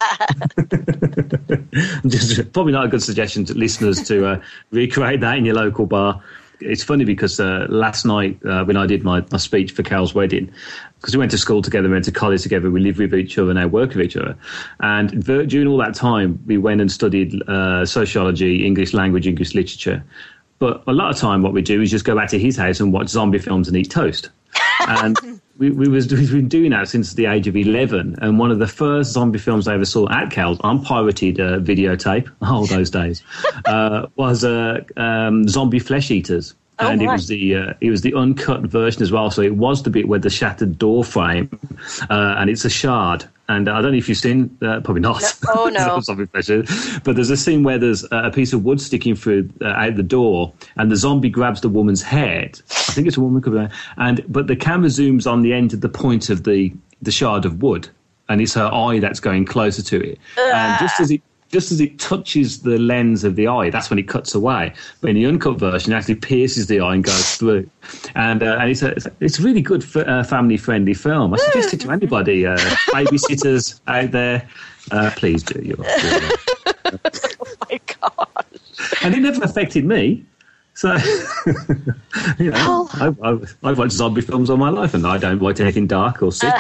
[2.06, 5.88] Just probably not a good suggestion to listeners to uh, recreate that in your local
[5.88, 6.22] bar.
[6.66, 10.16] It's funny because uh, last night uh, when I did my, my speech for Carol's
[10.16, 10.52] wedding,
[11.00, 13.38] because we went to school together, we went to college together, we live with each
[13.38, 14.38] other, and now work with each other.
[14.80, 20.04] And during all that time, we went and studied uh, sociology, English language, English literature.
[20.60, 22.80] But a lot of time, what we do is just go back to his house
[22.80, 24.30] and watch zombie films and eat toast.
[24.88, 28.18] And we, we was, we've been doing that since the age of 11.
[28.22, 32.30] And one of the first zombie films I ever saw at Cal's pirated uh, videotape,
[32.42, 33.24] oh, those days,
[33.66, 36.56] uh, was uh, um, Zombie Flesh Eaters.
[36.80, 39.30] Oh, and it was the uh, it was the uncut version as well.
[39.30, 41.50] So it was the bit with the shattered door frame,
[42.10, 43.26] uh, and it's a shard.
[43.50, 45.22] And I don't know if you've seen, uh, probably not.
[45.22, 45.52] No.
[45.54, 46.02] Oh, no.
[47.04, 50.04] But there's a scene where there's a piece of wood sticking through uh, out the
[50.04, 52.62] door, and the zombie grabs the woman's head.
[52.72, 53.68] I think it's a woman, could be,
[53.98, 57.46] and but the camera zooms on the end of the point of the the shard
[57.46, 57.90] of wood.
[58.30, 60.18] and it's her eye that's going closer to it.
[60.38, 61.22] And just as it
[61.54, 64.74] just as it touches the lens of the eye, that's when it cuts away.
[65.02, 67.70] But in the uncut version, it actually pierces the eye and goes through.
[68.16, 71.34] And uh, and it's a it's a really good f- uh, family friendly film.
[71.34, 72.58] I suggest it to anybody, uh,
[72.92, 74.50] babysitters out there.
[74.92, 75.62] Uh, please do.
[75.62, 76.32] You're, you're
[79.04, 80.26] and it never affected me.
[80.74, 80.96] So,
[82.40, 85.60] you know, I've, I've, I've watched zombie films all my life, and I don't watch
[85.60, 86.54] anything dark or sick.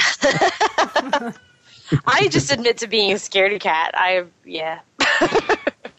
[2.05, 3.91] I just admit to being a scaredy cat.
[3.95, 4.79] I yeah.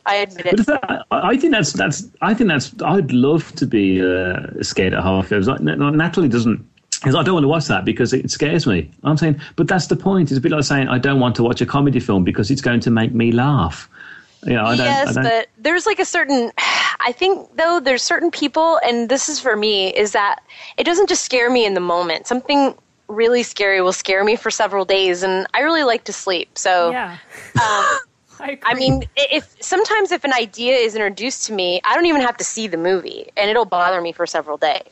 [0.07, 0.67] I admit it.
[0.67, 2.07] that, I think that's that's.
[2.21, 2.75] I think that's.
[2.83, 5.49] I'd love to be uh, scared at horror films.
[5.49, 6.67] Like, Nat- Natalie doesn't.
[6.91, 8.91] Because I don't want to watch that because it scares me.
[9.03, 10.31] I'm saying, but that's the point.
[10.31, 12.63] It's a bit like saying I don't want to watch a comedy film because it's
[12.63, 13.91] going to make me laugh.
[14.47, 14.87] You know, I don't.
[14.87, 16.53] yes, but there's like a certain.
[17.07, 20.43] I think though there's certain people, and this is for me, is that
[20.79, 22.27] it doesn't just scare me in the moment.
[22.27, 22.75] Something
[23.09, 26.57] really scary will scare me for several days, and I really like to sleep.
[26.59, 27.13] So Yeah.
[27.13, 27.85] um,
[28.41, 32.21] I, I mean, if sometimes if an idea is introduced to me, I don't even
[32.21, 34.83] have to see the movie, and it'll bother me for several days.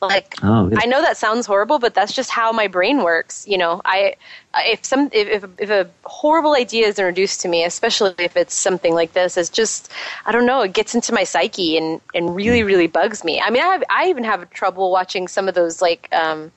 [0.00, 0.70] Like Oh.
[0.76, 3.46] I know that sounds horrible, but that's just how my brain works.
[3.48, 4.14] You know, I
[4.56, 8.54] if some if if, if a horrible idea is introduced to me, especially if it's
[8.54, 9.90] something like this, it's just
[10.24, 10.62] I don't know.
[10.62, 13.40] It gets into my psyche and and really really bugs me.
[13.40, 16.52] I mean, I have, I even have trouble watching some of those like um,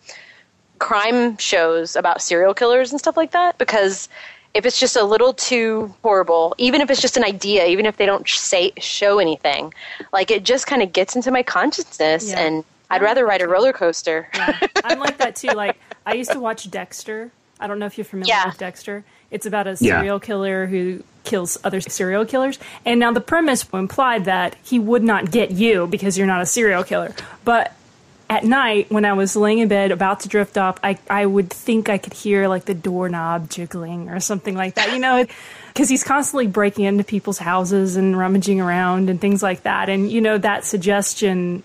[0.82, 4.10] crime shows about serial killers and stuff like that because
[4.56, 7.96] if it's just a little too horrible, even if it's just an idea, even if
[7.98, 9.74] they don't say show anything,
[10.12, 12.40] like it just kind of gets into my consciousness, Yeah.
[12.40, 14.28] and I'd rather ride a roller coaster.
[14.84, 15.50] I'm like that too.
[15.52, 17.32] Like I used to watch Dexter.
[17.60, 18.48] I don't know if you're familiar Yeah.
[18.48, 19.04] with Dexter.
[19.30, 20.00] It's about a Yeah.
[20.00, 22.58] serial killer who kills other serial killers.
[22.84, 26.46] And now the premise implied that he would not get you because you're not a
[26.48, 27.14] serial killer.
[27.46, 27.72] But
[28.32, 31.50] at night, when I was laying in bed about to drift off, I, I would
[31.50, 35.26] think I could hear like the doorknob jiggling or something like that, you know,
[35.68, 39.90] because he's constantly breaking into people's houses and rummaging around and things like that.
[39.90, 41.64] And, you know, that suggestion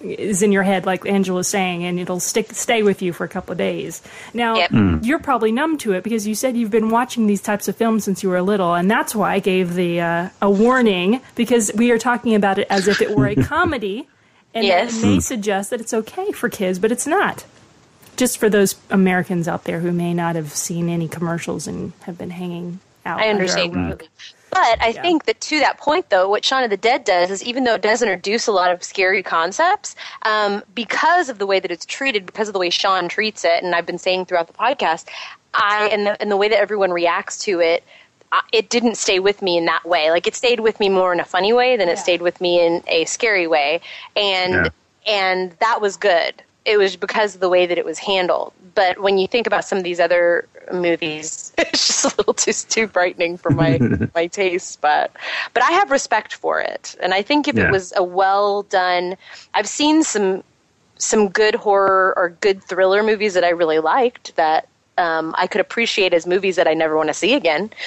[0.00, 3.24] is in your head, like Angela was saying, and it'll stick stay with you for
[3.24, 4.00] a couple of days.
[4.32, 4.70] Now, Yep.
[4.70, 4.98] Hmm.
[5.02, 8.04] you're probably numb to it because you said you've been watching these types of films
[8.04, 11.90] since you were little, and that's why I gave the uh, a warning because we
[11.90, 14.08] are talking about it as if it were a comedy,
[14.56, 14.96] and Yes.
[14.98, 15.20] it may Hmm.
[15.20, 17.44] suggest that it's okay for kids, but it's not.
[18.16, 22.16] Just for those Americans out there who may not have seen any commercials and have
[22.16, 23.20] been hanging out.
[23.20, 24.04] I under a understand rug.
[24.50, 27.44] But I think that to that point, though, what Shaun of the Dead does is
[27.44, 31.60] even though it does introduce a lot of scary concepts, um, because of the way
[31.60, 34.46] that it's treated, because of the way Shaun treats it, and I've been saying throughout
[34.46, 35.04] the podcast,
[35.52, 37.90] I and the, and the way that everyone reacts to it, I-
[38.52, 40.10] it didn't stay with me in that way.
[40.10, 42.64] Like it stayed with me more in a funny way than it stayed with me
[42.64, 43.80] in a scary way,
[44.16, 44.68] and Yeah.
[45.06, 46.42] and that was good.
[46.64, 48.52] It was because of the way that it was handled.
[48.74, 52.52] But when you think about some of these other movies, it's just a little too
[52.52, 53.78] too frightening for my
[54.14, 54.80] my taste.
[54.80, 55.12] But
[55.54, 57.64] but I have respect for it, and I think if Yeah.
[57.64, 59.16] it was a well done,
[59.54, 60.42] I've seen some
[60.98, 64.68] some good horror or good thriller movies that I really liked that.
[64.98, 67.70] Um, I could appreciate as movies that I never want to see again.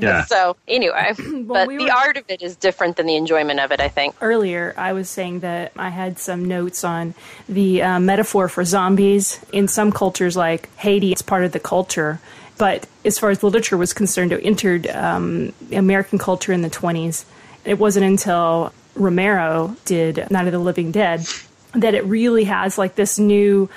[0.00, 0.26] Yeah.
[0.26, 3.72] So anyway, but we the were- art of it is different than the enjoyment of
[3.72, 3.80] it.
[3.80, 4.14] I think.
[4.20, 7.14] earlier, I was saying that I had some notes on
[7.48, 9.40] the uh, metaphor for zombies.
[9.52, 12.20] In some cultures, like Haiti, it's part of the culture.
[12.58, 17.24] But as far as literature was concerned, it entered um, American culture in the 20s.
[17.64, 21.26] It wasn't until Romero did Night of the Living Dead
[21.72, 23.68] that it really has like this new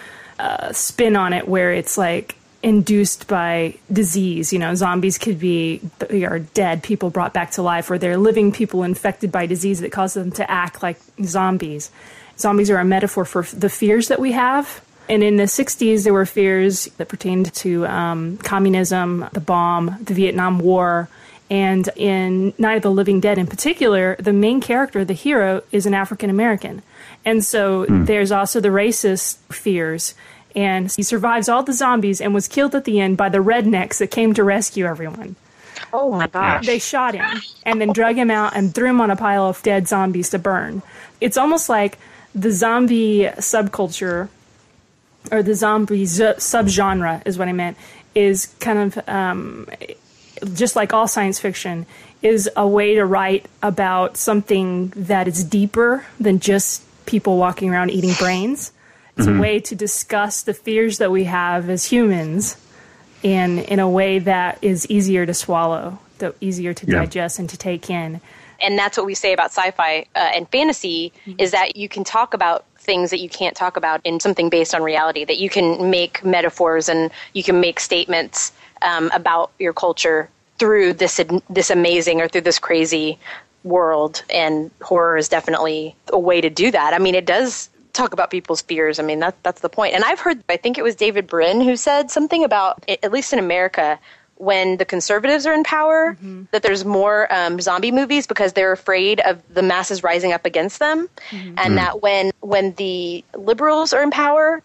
[0.42, 4.52] uh, spin on it where it's like induced by disease.
[4.52, 5.82] You know, zombies could be
[6.12, 9.92] are dead people brought back to life, or they're living people infected by disease that
[9.92, 11.92] causes them to act like zombies.
[12.38, 14.84] Zombies are a metaphor for the fears that we have.
[15.10, 20.14] And in the 60s, there were fears that pertained to um, communism, the bomb, the
[20.14, 21.10] Vietnam War.
[21.50, 25.86] And in Night of the Living Dead, in particular, the main character, the hero, is
[25.86, 26.82] an African American.
[27.26, 30.16] And so there's also the racist fears.
[30.56, 33.98] And he survives all the zombies and was killed at the end by the rednecks
[34.00, 35.36] that came to rescue everyone.
[35.94, 36.66] Oh my gosh.
[36.66, 39.62] They shot him and then drug him out and threw him on a pile of
[39.64, 40.82] dead zombies to burn.
[41.20, 41.98] It's almost like
[42.34, 44.30] the zombie subculture
[45.32, 47.78] or the zombie zu- subgenre is what I meant
[48.16, 49.68] is kind of um,
[50.54, 51.86] just like all science fiction
[52.22, 57.90] is a way to write about something that is deeper than just people walking around
[57.90, 58.72] eating brains.
[59.18, 59.38] It's Mhm.
[59.38, 62.56] a way to discuss the fears that we have as humans
[63.24, 67.00] in in a way that is easier to swallow, that easier to Yeah.
[67.00, 68.22] digest and to take in.
[68.64, 72.36] and that's what we say about sci-fi uh, and fantasy is that you can talk
[72.36, 75.26] about things that you can't talk about in something based on reality.
[75.26, 78.52] That you can make metaphors and you can make statements
[78.84, 83.18] um, about your culture through this this amazing or through this crazy
[83.64, 84.22] world.
[84.30, 86.94] And horror is definitely a way to do that.
[86.94, 89.00] I mean, it does talk about people's fears.
[89.00, 89.94] I mean, that that's the point.
[89.94, 93.34] And I've heard, I think it was David Brin who said something about, at least
[93.34, 94.00] in America,
[94.36, 96.44] when the conservatives are in power, mm-hmm.
[96.52, 100.80] that there's more um, zombie movies because they're afraid of the masses rising up against
[100.80, 101.54] them, mm-hmm.
[101.60, 101.76] and mm.
[101.76, 104.64] that when when the liberals are in power,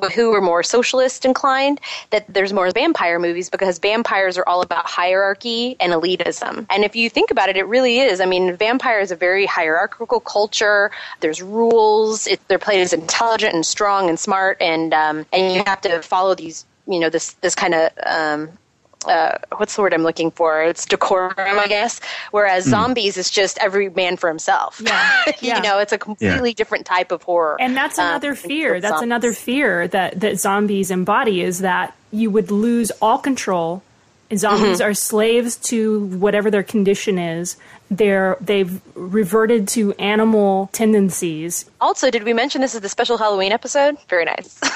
[0.00, 1.80] who are more socialist inclined,
[2.10, 6.66] that there's more vampire movies because vampires are all about hierarchy and elitism.
[6.70, 8.20] And if you think about it, it really is.
[8.20, 10.90] I mean, vampire is a very hierarchical culture.
[11.20, 12.26] There's rules.
[12.26, 16.02] It, they're played as intelligent and strong and smart, and um, and you have to
[16.02, 16.64] follow these.
[16.86, 18.58] You know, this this kind of um,
[19.06, 20.62] uh, what's the word I'm looking for?
[20.62, 22.00] It's decorum, I guess.
[22.30, 22.70] Whereas Mm.
[22.70, 24.80] zombies is just every man for himself.
[24.84, 25.32] Yeah.
[25.40, 27.56] you know, it's a completely different type of horror.
[27.60, 28.80] And that's Um, another fear.
[28.80, 29.02] That's zombies.
[29.02, 33.82] another fear that, that zombies embody is that you would lose all control.
[34.30, 34.84] And zombies Mhm.
[34.86, 37.56] are slaves to whatever their condition is.
[37.90, 41.66] They're they've reverted to animal tendencies.
[41.80, 43.98] Also, did we mention this is the special Halloween episode?
[44.08, 44.58] Very nice.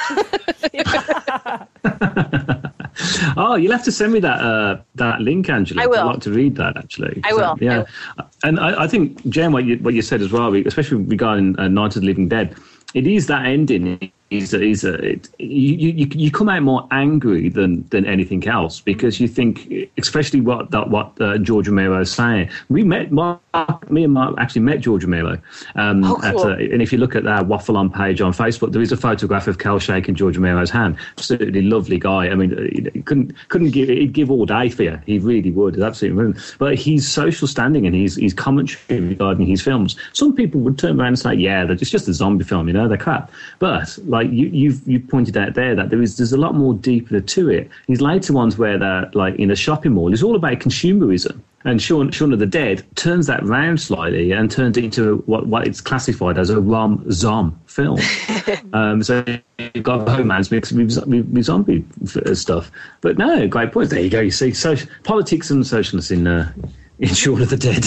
[3.36, 5.82] Oh, you'll have to send me that uh, that link, Angela.
[5.82, 5.98] I will.
[6.00, 7.20] I'd like to read that actually.
[7.24, 7.56] I will.
[7.60, 7.84] yeah,
[8.42, 11.68] and I, I think Jen, what you what you said as well, especially regarding uh,
[11.68, 12.56] Night of the Living Dead,
[12.94, 14.12] it is that ending.
[14.30, 18.78] Is is a, it, you, you you come out more angry than than anything else
[18.78, 22.50] because you think, especially what that what uh, George Romero is saying.
[22.68, 25.38] We met Mark, me and Mark actually met George Romero,
[25.76, 26.44] um, Oh, at, cool.
[26.44, 28.98] uh, and if you look at that waffle on page on Facebook, there is a
[28.98, 30.98] photograph of Kel shaking George Romero's hand.
[31.16, 32.28] Absolutely lovely guy.
[32.28, 32.50] I mean,
[32.92, 35.00] he couldn't couldn't give he'd give all day for you.
[35.06, 35.72] He really would.
[35.72, 36.56] It's absolutely brilliant.
[36.58, 41.00] But his social standing and his his commentary regarding his films, some people would turn
[41.00, 42.66] around and say, "Yeah, just just a zombie film.
[42.66, 46.16] You know, they're crap." But like you you've you pointed out there that there is
[46.16, 47.68] there's a lot more deeper to it.
[47.86, 51.40] These later ones where they're like in a shopping mall is all about consumerism.
[51.64, 55.48] And Shaun, Shaun of the Dead turns that round slightly and turns it into what,
[55.48, 57.98] what it's classified as a rom zom film.
[58.72, 59.24] um, so
[59.74, 61.84] you've got romance mixed with, with, with zombie
[62.32, 62.70] stuff.
[63.00, 63.90] But no, great point.
[63.90, 64.20] There you go.
[64.20, 66.52] You see, so, politics and socialists in uh,
[67.00, 67.84] in Shaun of the Dead.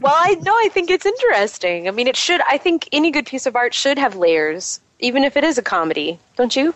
[0.00, 0.52] well, I know.
[0.52, 1.86] I think it's interesting.
[1.86, 2.40] I mean, it should.
[2.48, 5.62] I think any good piece of art should have layers, even if it is a
[5.62, 6.18] comedy.
[6.36, 6.74] Don't you?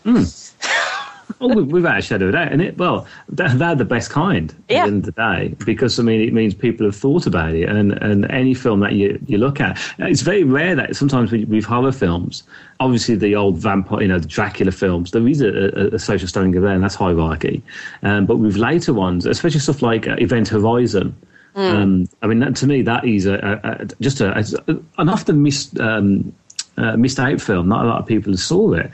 [1.41, 2.53] oh, we- without a shadow of doubt.
[2.53, 4.79] And it, well, they're, they're the best kind yeah.
[4.79, 7.55] at the end of the day because, I mean, it means people have thought about
[7.55, 7.69] it.
[7.69, 11.49] And, and any film that you, you look at, it's very rare that sometimes with,
[11.49, 12.43] with horror films,
[12.81, 16.29] obviously the old vampire, you know, the Dracula films, there is a, a, a social
[16.29, 17.63] standing there, and that's hierarchy.
[18.03, 21.17] Um, but with later ones, especially stuff like uh, Event Horizon,
[21.55, 21.71] Mm.
[21.73, 25.41] um, I mean, that, to me, that is a, a, just a, a, an often
[25.45, 26.35] missed, um,
[26.77, 27.69] uh, missed out film.
[27.69, 28.91] Not a lot of people saw it.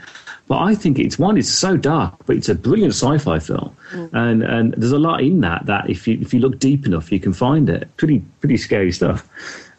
[0.47, 1.37] But I think it's one.
[1.37, 3.73] It's so dark, but it's a brilliant sci-fi film,
[4.11, 7.09] and and there's a lot in that that if you if you look deep enough,
[7.09, 7.87] you can find it.
[7.95, 9.25] Pretty pretty scary stuff.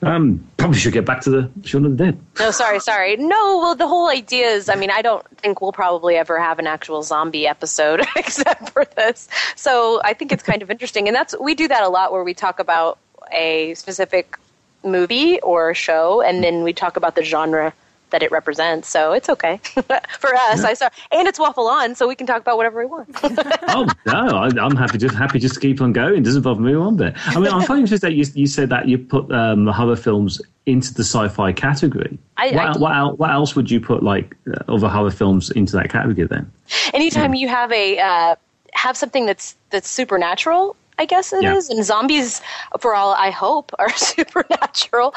[0.01, 2.19] Um, probably should get back to the Shaun of the Dead.
[2.41, 3.17] No, sorry, sorry.
[3.17, 4.71] No, well, the whole idea is.
[4.71, 8.87] I mean, I don't think we'll probably ever have an actual zombie episode except for
[8.97, 9.29] this.
[9.57, 12.25] So I think it's kind of interesting, and that's we do that a lot where
[12.25, 12.99] we talk about
[13.31, 14.39] a specific
[14.85, 17.75] movie or show, and then we talk about the genre
[18.13, 18.89] that it represents.
[18.89, 19.57] So it's okay
[20.21, 20.63] for us.
[20.63, 20.69] Yeah.
[20.69, 23.09] I saw, and it's waffle on, so we can talk about whatever we want.
[23.25, 26.23] oh no, I, I'm happy just happy just to keep on going.
[26.23, 27.15] Doesn't bother me one bit.
[27.27, 29.97] I mean, I find it interesting that you, you said that you put um, horror
[29.97, 32.19] films into the sci-fi category.
[32.37, 35.75] I- what, I- what, what else would you put like uh, other horror films into
[35.77, 36.51] that category then?
[36.95, 38.37] anytime you have a uh,
[38.73, 41.77] have something that's that's supernatural i guess it is, Yeah.
[41.77, 42.41] and zombies
[42.83, 45.09] for all i hope are supernatural.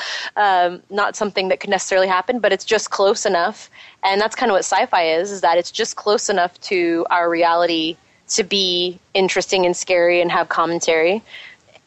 [0.46, 3.70] Um, not something that could necessarily happen but it's just close enough.
[4.08, 7.26] And that's kind of what sci-fi is is that it's just close enough to our
[7.40, 7.98] reality
[8.38, 11.22] to be interesting and scary and have commentary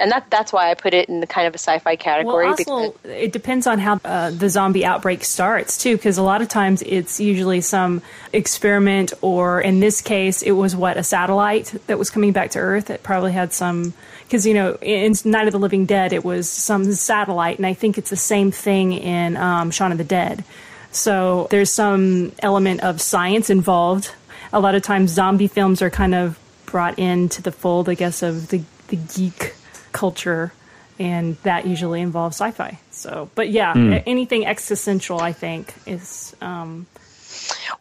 [0.00, 2.56] and that that's why i put it in the kind of a sci-fi category Well,
[2.56, 6.48] because it depends on how uh, the zombie outbreak starts, too, because a lot of
[6.48, 11.98] times it's usually some experiment, or in this case, it was what, a satellite that
[11.98, 12.90] was coming back to Earth.
[12.90, 13.94] It probably had some,
[14.24, 17.74] because, you know, in Night of the Living Dead, it was some satellite, and I
[17.74, 20.44] think it's the same thing in um, Shaun of the Dead.
[20.90, 24.12] So there's some element of science involved.
[24.52, 28.22] A lot of times, zombie films are kind of brought into the fold, I guess,
[28.22, 29.54] of the, the geek
[29.92, 30.52] culture,
[30.98, 32.78] and that usually involves sci-fi.
[32.90, 36.86] So, but yeah, a- anything existential, I think, is um,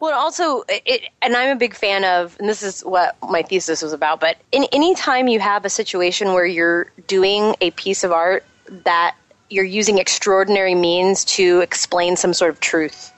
[0.00, 3.42] Well, and also, it, and I'm a big fan of, and this is what my
[3.42, 4.20] thesis was about.
[4.20, 8.44] But in any time you have a situation where you're doing a piece of art
[8.84, 9.16] that
[9.50, 13.12] you're using extraordinary means to explain some sort of truth.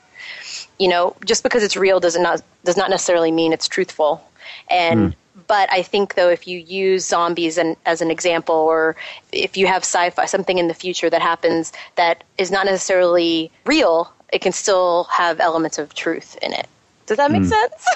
[0.78, 4.22] you know, just because it's real does not does not necessarily mean it's truthful.
[4.70, 5.14] And
[5.46, 8.96] but I think though, if you use zombies an, as an example, or
[9.32, 14.12] if you have sci-fi something in the future that happens that is not necessarily real,
[14.32, 16.66] it can still have elements of truth in it.
[17.06, 17.46] Does that make Mm.
[17.46, 17.86] sense?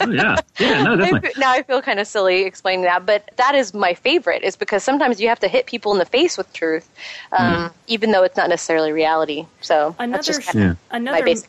[0.00, 1.30] Oh, yeah, yeah, no, definitely.
[1.38, 4.42] now I feel kind of silly explaining that, but that is my favorite.
[4.42, 6.86] Is because sometimes you have to hit people in the face with truth,
[7.32, 9.46] um, even though it's not necessarily reality.
[9.62, 11.48] So Another that's just sh- kind of my another basic.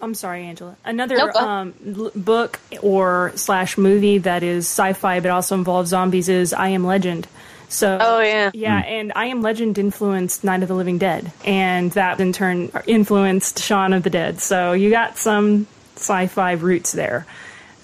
[0.00, 0.76] I'm sorry, Angela.
[0.84, 1.48] Another No, go ahead.
[1.48, 6.68] um, l- book or slash movie that is sci-fi but also involves zombies is I
[6.68, 7.26] Am Legend.
[7.68, 8.50] So Oh, yeah.
[8.54, 8.88] yeah, Hmm.
[8.88, 13.58] and I Am Legend influenced Night of the Living Dead, and that in turn influenced
[13.62, 14.40] Shaun of the Dead.
[14.40, 15.66] So you got some
[15.96, 17.26] sci-fi roots there.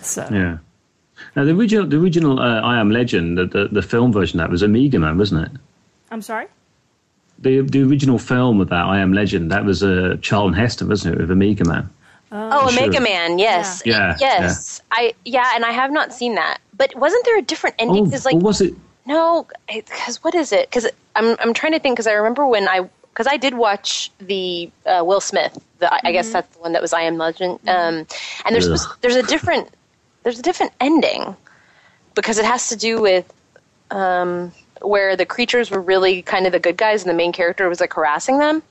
[0.01, 0.59] So Yeah.
[1.37, 4.45] Now the original, the original uh, I Am Legend, the, the the film version of
[4.47, 5.53] that was Omega Man, wasn't it?
[6.11, 6.47] I'm sorry.
[7.43, 11.17] The the original film of that I Am Legend, that was uh, Charlton Heston, wasn't
[11.17, 11.91] it, with Omega Man?
[12.31, 12.85] Oh, Sure.
[12.85, 14.81] Omega Man, yes, Yeah, yes.
[14.91, 16.59] I yeah, and I have not seen that.
[16.77, 18.05] But wasn't there a different ending?
[18.05, 18.75] Oh, Because like was it?
[19.07, 20.71] no, because what is it?
[20.71, 20.87] Because
[21.17, 21.97] I'm I'm trying to think.
[21.97, 25.59] Because I remember when I because I did watch the uh, Will Smith.
[25.81, 27.59] The, I- I guess that's the one that was I Am Legend.
[27.69, 28.07] Um,
[28.47, 28.97] and there's Ugh.
[29.03, 29.69] there's a different
[30.23, 31.37] there's a different ending
[32.15, 33.31] because it has to do with
[33.91, 37.69] um, where the creatures were really kind of the good guys and the main character
[37.69, 38.63] was like harassing them.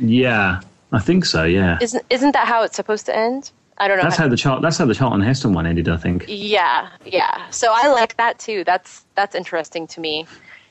[0.00, 0.60] Yeah,
[0.92, 1.44] I think so.
[1.44, 3.50] Yeah, Isn't isn't that how it's supposed to end?
[3.78, 4.02] I don't know.
[4.02, 5.88] that's how the Char- that's how the Charlton Heston one ended.
[5.88, 6.24] I think.
[6.28, 7.48] Yeah, yeah.
[7.50, 8.64] So I like that too.
[8.64, 10.26] That's that's interesting to me.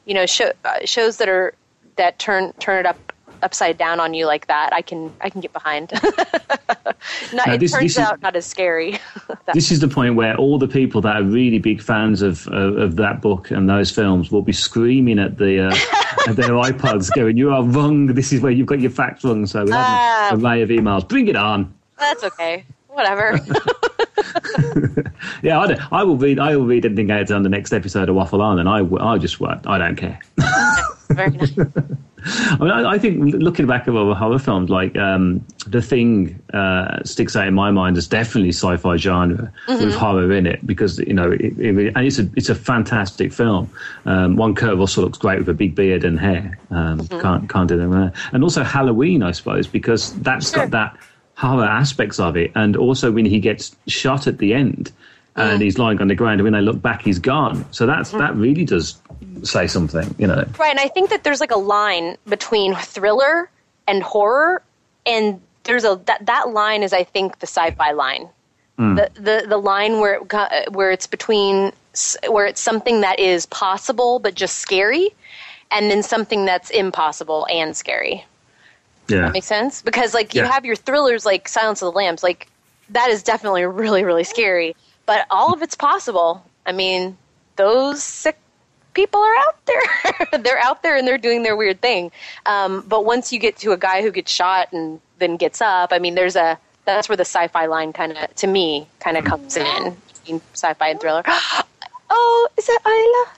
[0.05, 1.53] You know, show, uh, shows that are
[1.95, 3.13] that turn turn it up
[3.43, 4.73] upside down on you like that.
[4.73, 5.91] I can I can get behind.
[7.33, 8.99] not, it this- turns this is- out not as scary.
[9.53, 12.77] This is the point where all the people that are really big fans of of,
[12.77, 17.09] of that book and those films will be screaming at the uh, at their iPods,
[17.15, 18.07] going, "You are wrong.
[18.07, 20.29] This is where you've got your facts wrong." So we have Ah.
[20.33, 21.07] an array of emails.
[21.07, 21.73] Bring it on.
[21.97, 22.65] that's okay.
[22.97, 23.39] Whatever.
[25.43, 26.39] Yeah, I, don't- I will read.
[26.39, 29.17] I will read anything out on the next episode of Waffle On, and I I
[29.19, 29.67] just won't.
[29.67, 30.19] I don't care.
[31.09, 31.51] Very nice.
[32.25, 36.41] I mean, I, I think looking back at other horror films, like um, The Thing,
[36.53, 39.93] uh, sticks out in my mind as definitely sci-fi genre with Mhm.
[39.93, 43.69] horror in it because you know, it, it, and it's a it's a fantastic film.
[44.05, 46.57] Um, one Kurt Russell looks great with a big beard and hair.
[46.71, 47.21] Um, Mhm.
[47.21, 48.11] Can't can't do them.
[48.33, 50.63] And also Halloween, I suppose, because that's Sure.
[50.67, 50.97] got that
[51.37, 54.91] horror aspects of it, and also when he gets shot at the end.
[55.39, 57.63] And he's lying on the ground, and when I look back, he's gone.
[57.71, 58.99] So that's that really does
[59.43, 60.43] say something, you know.
[60.57, 63.47] Right, and I think that there's like a line between thriller
[63.87, 64.63] and horror,
[65.05, 68.29] and there's a that that line is I think the sci-fi line,
[68.79, 68.95] Mm.
[68.95, 71.71] the the the line where it, where it's between
[72.27, 75.09] where it's something that is possible but just scary,
[75.69, 78.25] and then something that's impossible and scary.
[79.07, 79.21] Yeah.
[79.21, 80.51] That makes sense because like you Yeah.
[80.51, 82.47] have your thrillers like Silence of the Lambs, like
[82.89, 86.43] that is definitely really really scary, but all of it's possible.
[86.65, 87.17] I mean,
[87.55, 88.37] those sick
[88.93, 90.39] people are out there.
[90.39, 92.11] they're out there and they're doing their weird thing.
[92.45, 95.93] Um, but once you get to a guy who gets shot and then gets up,
[95.93, 99.25] I mean, there's a that's where the sci-fi line kind of to me kind of
[99.25, 101.23] comes in between sci-fi and thriller.
[102.09, 103.36] oh, is that Isla?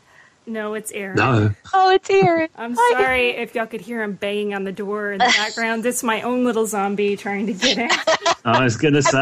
[0.50, 1.16] No, it's Aaron.
[1.16, 1.52] No.
[1.74, 2.50] Oh, it's Aaron.
[2.58, 5.86] I'm sorry if y'all could hear him banging on the door in the background.
[5.86, 7.90] It's my own little zombie trying to get in.
[8.46, 9.18] I was gonna say.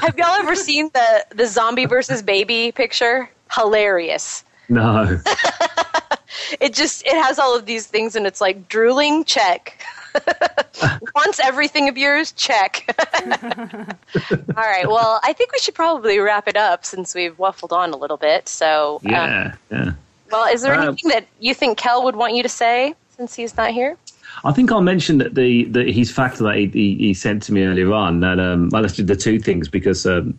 [0.00, 3.28] Have y'all ever seen the the zombie versus baby picture?
[3.52, 4.44] Hilarious.
[4.68, 5.18] No.
[6.60, 9.82] It just it has all of these things and it's like drooling check.
[11.14, 12.84] Wants everything of yours check.
[13.24, 14.86] all right.
[14.86, 18.16] Well, I think we should probably wrap it up since we've waffled on a little
[18.16, 18.48] bit.
[18.48, 19.92] So, um, Yeah, yeah.
[20.30, 23.34] Well, is there Uh, anything that you think Kel would want you to say since
[23.34, 23.96] he's not here?
[24.44, 27.52] I think I'll mention that the, the his factor that he, he, he sent to
[27.52, 28.20] me earlier on.
[28.20, 30.38] That um, well, that's the two things because um,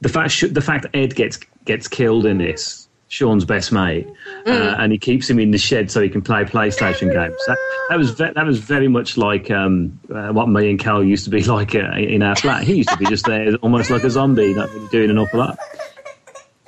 [0.00, 4.06] the fact sh- the fact Ed gets gets killed in this, Shaun's best mate,
[4.46, 7.34] uh, and he keeps him in the shed so he can play PlayStation games.
[7.48, 7.58] That,
[7.88, 11.24] that was ve- that was very much like um, uh, what me and Cal used
[11.24, 12.62] to be like uh, in our flat.
[12.62, 15.40] He used to be just there, almost like a zombie, not really doing an awful
[15.40, 15.58] lot.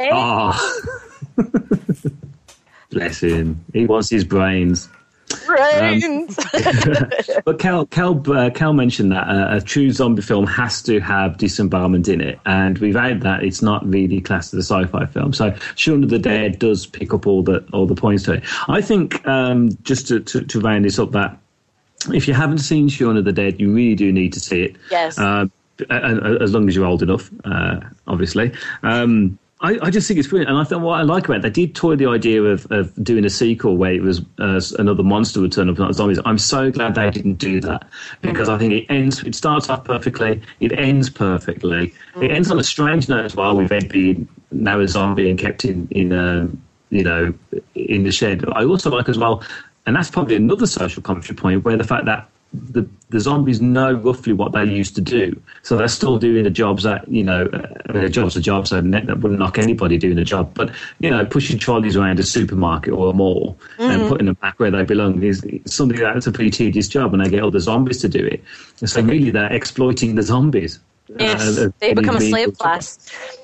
[0.01, 0.81] Oh,
[2.95, 3.65] bless him.
[3.73, 4.89] He wants his brains.
[5.47, 6.37] Brains.
[7.45, 11.37] But Cal, Cal, uh, Cal mentioned that uh, a true zombie film has to have
[11.37, 15.33] disembowelment in it, and without that, it's not really classed as a sci-fi film.
[15.35, 18.45] So, Shaun of the Dead does pick up all the all the points to it.
[18.69, 21.37] I think um, just to, to, to round this up, that
[22.13, 24.77] if you haven't seen Shaun of the Dead, you really do need to see it.
[24.91, 25.19] Yes.
[25.19, 25.47] Uh,
[25.91, 28.53] a- a- as long as you're old enough, uh, obviously.
[28.83, 31.43] Um, I, I just think it's brilliant, and I think what I like about it,
[31.43, 35.03] they did toy the idea of, of doing a sequel where it was uh, another
[35.03, 36.21] monster would turn up zombies.
[36.27, 37.89] I'm so glad they didn't do that
[38.21, 42.59] because I think it ends, it starts off perfectly, it ends perfectly, it ends on
[42.59, 46.13] a strange note as well with Ed being now a zombie and kept in in
[46.13, 47.33] um, you know
[47.75, 48.45] in the shed.
[48.53, 49.43] I also like as well,
[49.87, 53.93] and that's probably another social commentary point where the fact that the, the zombies know
[53.95, 55.41] roughly what they used to do.
[55.63, 58.41] So they're still doing the jobs that, you know, uh, I mean, a job's a
[58.41, 60.53] job, so that wouldn't knock anybody doing a job.
[60.55, 64.09] But, you know, pushing trolleys around a supermarket or a mall and Mhm.
[64.09, 67.31] putting them back where they belong is something that's a pretty tedious job, and they
[67.31, 68.43] get all the zombies to do it.
[68.85, 70.79] So really, they're exploiting the zombies.
[71.19, 72.99] Yes, Uh, they uh, become a slave class.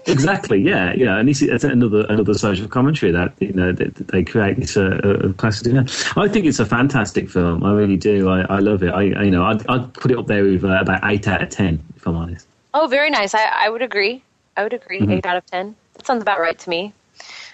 [0.07, 0.61] Exactly.
[0.61, 0.95] Yeah.
[0.95, 1.19] Yeah.
[1.19, 4.57] And this is that's another another social commentary that you know that, that they create
[4.57, 7.63] this uh, uh, class of I think it's a fantastic film.
[7.63, 8.31] I really do.
[8.31, 8.93] I, I love it.
[8.95, 11.43] I I- you know I'd, I'd put it up there with uh, about eight out
[11.43, 12.47] of ten if I'm honest.
[12.73, 13.35] Oh, very nice.
[13.35, 14.23] I, I would agree.
[14.57, 15.01] I would agree.
[15.01, 15.19] Mhm.
[15.19, 15.77] Eight out of ten.
[15.95, 16.95] That sounds about right to me.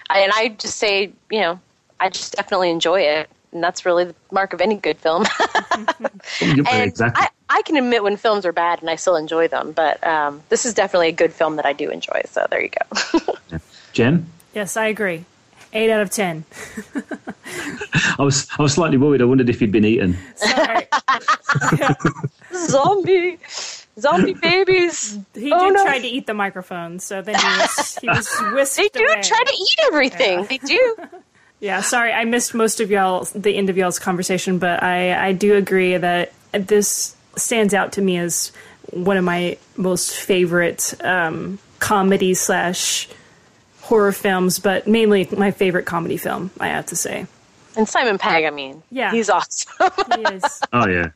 [0.09, 1.59] I, and I just say, you know,
[1.99, 5.25] I just definitely enjoy it, and that's really the mark of any good film.
[6.41, 7.23] And exactly.
[7.23, 9.71] I, I can admit when films are bad, and I still enjoy them.
[9.71, 12.21] But um, this is definitely a good film that I do enjoy.
[12.25, 13.59] So there you go.
[13.93, 15.23] Jen, Yes, I agree.
[15.73, 16.45] Eight out of ten.
[18.17, 19.21] I was I was slightly worried.
[19.21, 20.17] I wondered if he'd been eaten.
[20.35, 20.87] Sorry.
[22.53, 23.37] Zombie,
[23.99, 25.17] zombie babies.
[25.33, 25.83] He Oh, did no.
[25.83, 29.21] try to eat the microphone, so then he was, he was whisked They do away.
[29.21, 30.45] try to eat everything.
[30.45, 30.95] They do.
[31.59, 35.31] Yeah, sorry, I missed most of y'all, the end of y'all's conversation, but I, I
[35.33, 38.51] do agree that this stands out to me as
[38.91, 43.07] one of my most favorite um, comedy slash
[43.81, 47.25] horror films, but mainly my favorite comedy film, I have to say.
[47.75, 49.11] And Simon Pegg, I mean, Yeah.
[49.11, 49.71] he's awesome.
[50.15, 50.61] He is.
[50.73, 51.09] Oh yeah.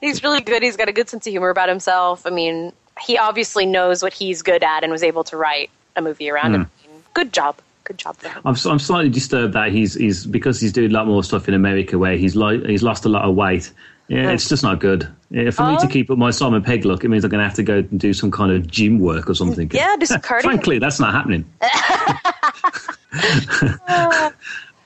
[0.00, 0.62] he's really good.
[0.62, 2.26] He's got a good sense of humor about himself.
[2.26, 6.02] I mean, he obviously knows what he's good at and was able to write a
[6.02, 6.60] movie around Hmm.
[6.62, 6.68] it.
[7.14, 7.56] Good job.
[7.84, 8.40] Good job for him.
[8.44, 11.54] I'm I'm slightly disturbed that he's he's because he's doing a lot more stuff in
[11.54, 13.72] America where he's lo- he's lost a lot of weight.
[14.12, 15.08] Yeah, it's just not good.
[15.30, 15.80] Yeah, for me Oh.
[15.80, 17.78] to keep up my Simon Pegg look, it means I'm going to have to go
[17.78, 19.70] and do some kind of gym work or something.
[19.72, 20.42] Yeah, cardio.
[20.42, 21.44] Frankly, that's not happening.
[23.88, 24.32] Oh.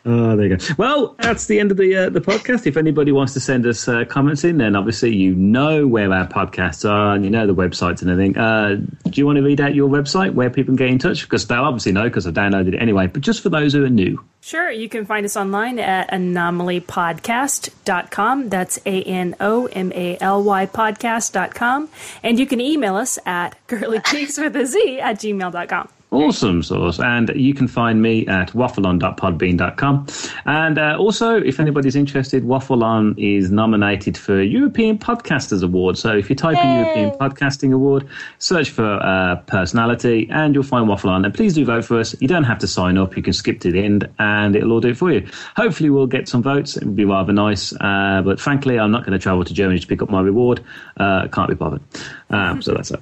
[0.09, 0.65] Oh, there you go.
[0.79, 2.65] Well, that's the end of the uh, the podcast.
[2.65, 6.29] If anybody wants to send us uh, comments in, then obviously you know where our
[6.29, 8.39] podcasts are and you know the websites and everything.
[8.39, 11.23] Uh, do you want to read out your website where people can get in touch?
[11.23, 13.09] Because they'll obviously know because I've downloaded it anyway.
[13.09, 18.49] But just for those who are new, Sure, you can find us online at anomalypodcast.com.
[18.49, 21.89] That's A N O M A L Y podcast.com.
[22.23, 25.89] And you can email us at girlygeeks with a Z at gmail.com.
[26.17, 26.99] awesome source.
[26.99, 30.07] And you can find me at waffleon.podbean.com.
[30.45, 35.99] And uh, also, if anybody's interested, Waffle On is nominated for European Podcasters Award.
[35.99, 38.09] So if you type in European Podcasting Award,
[38.39, 41.25] search for uh, personality, and you'll find Waffle On.
[41.25, 42.15] And please do vote for us.
[42.21, 43.17] You don't have to sign up.
[43.17, 45.27] You can skip to the end, and it'll all do it for you.
[45.57, 46.77] Hopefully, we'll get some votes.
[46.77, 47.73] It would be rather nice.
[47.73, 50.65] Uh, but frankly, I'm not going to travel to Germany to pick up my reward.
[50.97, 51.83] Uh, can't be bothered.
[52.31, 53.01] Um, so that's it.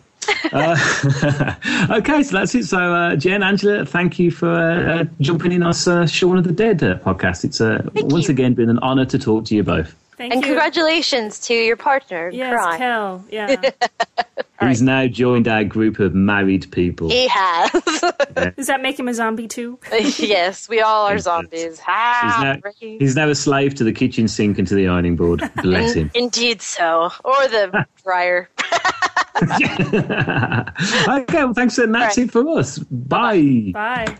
[0.52, 1.54] Uh,
[1.90, 2.64] okay, so that's it.
[2.64, 6.44] So, uh, Jen, Angela, thank you for uh, uh, jumping in us uh, Shaun of
[6.44, 7.44] the Dead uh, podcast.
[7.44, 9.94] It's uh, once again been an honour to talk to you both.
[10.16, 10.48] Thank and you.
[10.48, 12.78] congratulations to your partner, Yes, Cry.
[12.78, 13.24] Kel.
[13.30, 13.56] Yeah.
[14.60, 17.10] He's now joined our group of married people.
[17.10, 17.70] He has.
[18.56, 19.78] Does that make him a zombie too?
[19.92, 21.78] yes, we all are zombies.
[21.80, 25.42] He's now, he's now a slave to the kitchen sink and to the ironing board.
[25.62, 26.10] Bless him.
[26.14, 27.10] Indeed so.
[27.24, 28.48] Or the dryer.
[29.42, 32.78] okay, well, thanks, and that's it for us.
[32.78, 33.70] Bye.
[33.72, 34.16] Bye.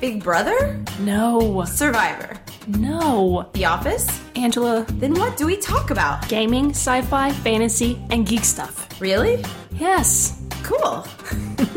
[0.00, 0.82] Big Brother?
[1.00, 1.64] No.
[1.64, 2.38] Survivor?
[2.68, 3.50] No.
[3.52, 4.22] The Office?
[4.36, 4.86] Angela.
[4.92, 6.26] Then what do we talk about?
[6.28, 8.88] Gaming, sci fi, fantasy, and geek stuff.
[9.00, 9.44] Really?
[9.72, 10.40] Yes.
[10.62, 11.04] Cool.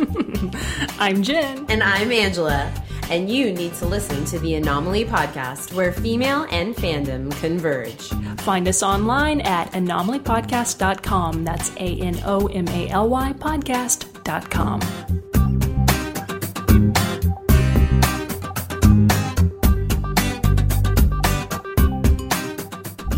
[1.00, 1.66] I'm Jen.
[1.68, 2.72] And I'm Angela.
[3.12, 8.08] And you need to listen to the Anomaly podcast where female and fandom converge.
[8.40, 11.44] Find us online at anomalypodcast.com.
[11.44, 14.80] That's A N O M A L Y podcast.com.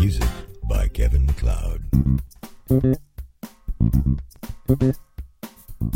[0.00, 0.28] Music
[0.68, 1.84] by Kevin MacLeod.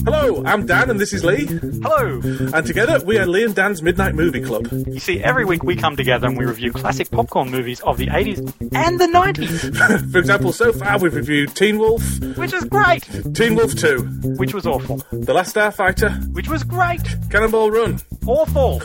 [0.05, 1.44] Hello, I'm Dan and this is Lee.
[1.46, 2.20] Hello.
[2.55, 4.66] And together we are Lee and Dan's Midnight Movie Club.
[4.86, 8.07] You see, every week we come together and we review classic popcorn movies of the
[8.07, 8.38] 80s
[8.74, 12.03] and the 90s, For example, so far we've reviewed Teen Wolf,
[12.36, 13.03] which is great,
[13.34, 18.82] Teen Wolf 2, which was awful, The Last Starfighter, which was great, Cannonball Run, awful,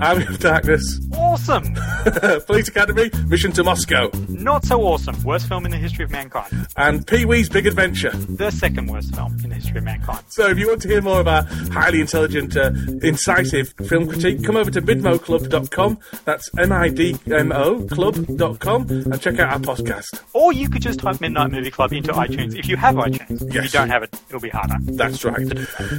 [0.00, 1.00] Army of Darkness.
[1.16, 1.74] Awesome!
[2.46, 4.10] Police Academy, Mission to Moscow.
[4.28, 5.20] Not so awesome.
[5.22, 6.66] Worst film in the history of mankind.
[6.76, 8.10] And Pee Wee's Big Adventure.
[8.10, 10.24] The second worst film in the history of mankind.
[10.28, 11.42] So if you want to hear more of our
[11.72, 12.70] highly intelligent, uh,
[13.02, 15.98] incisive film critique, come over to midmoclub.com.
[16.24, 20.22] That's M-I-D-M-O club.com and check out our podcast.
[20.32, 23.52] Or you could just type Midnight Movie Club into iTunes if you have iTunes.
[23.52, 23.56] Yes.
[23.56, 24.76] If you don't have it, it'll be harder.
[24.80, 25.46] That's right.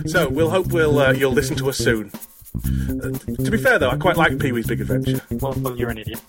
[0.07, 2.11] So we'll hope we'll uh, you'll listen to us soon.
[2.55, 3.11] Uh,
[3.43, 5.21] to be fair though, I quite like Pee Wee's Big Adventure.
[5.31, 6.21] Well, you're an idiot.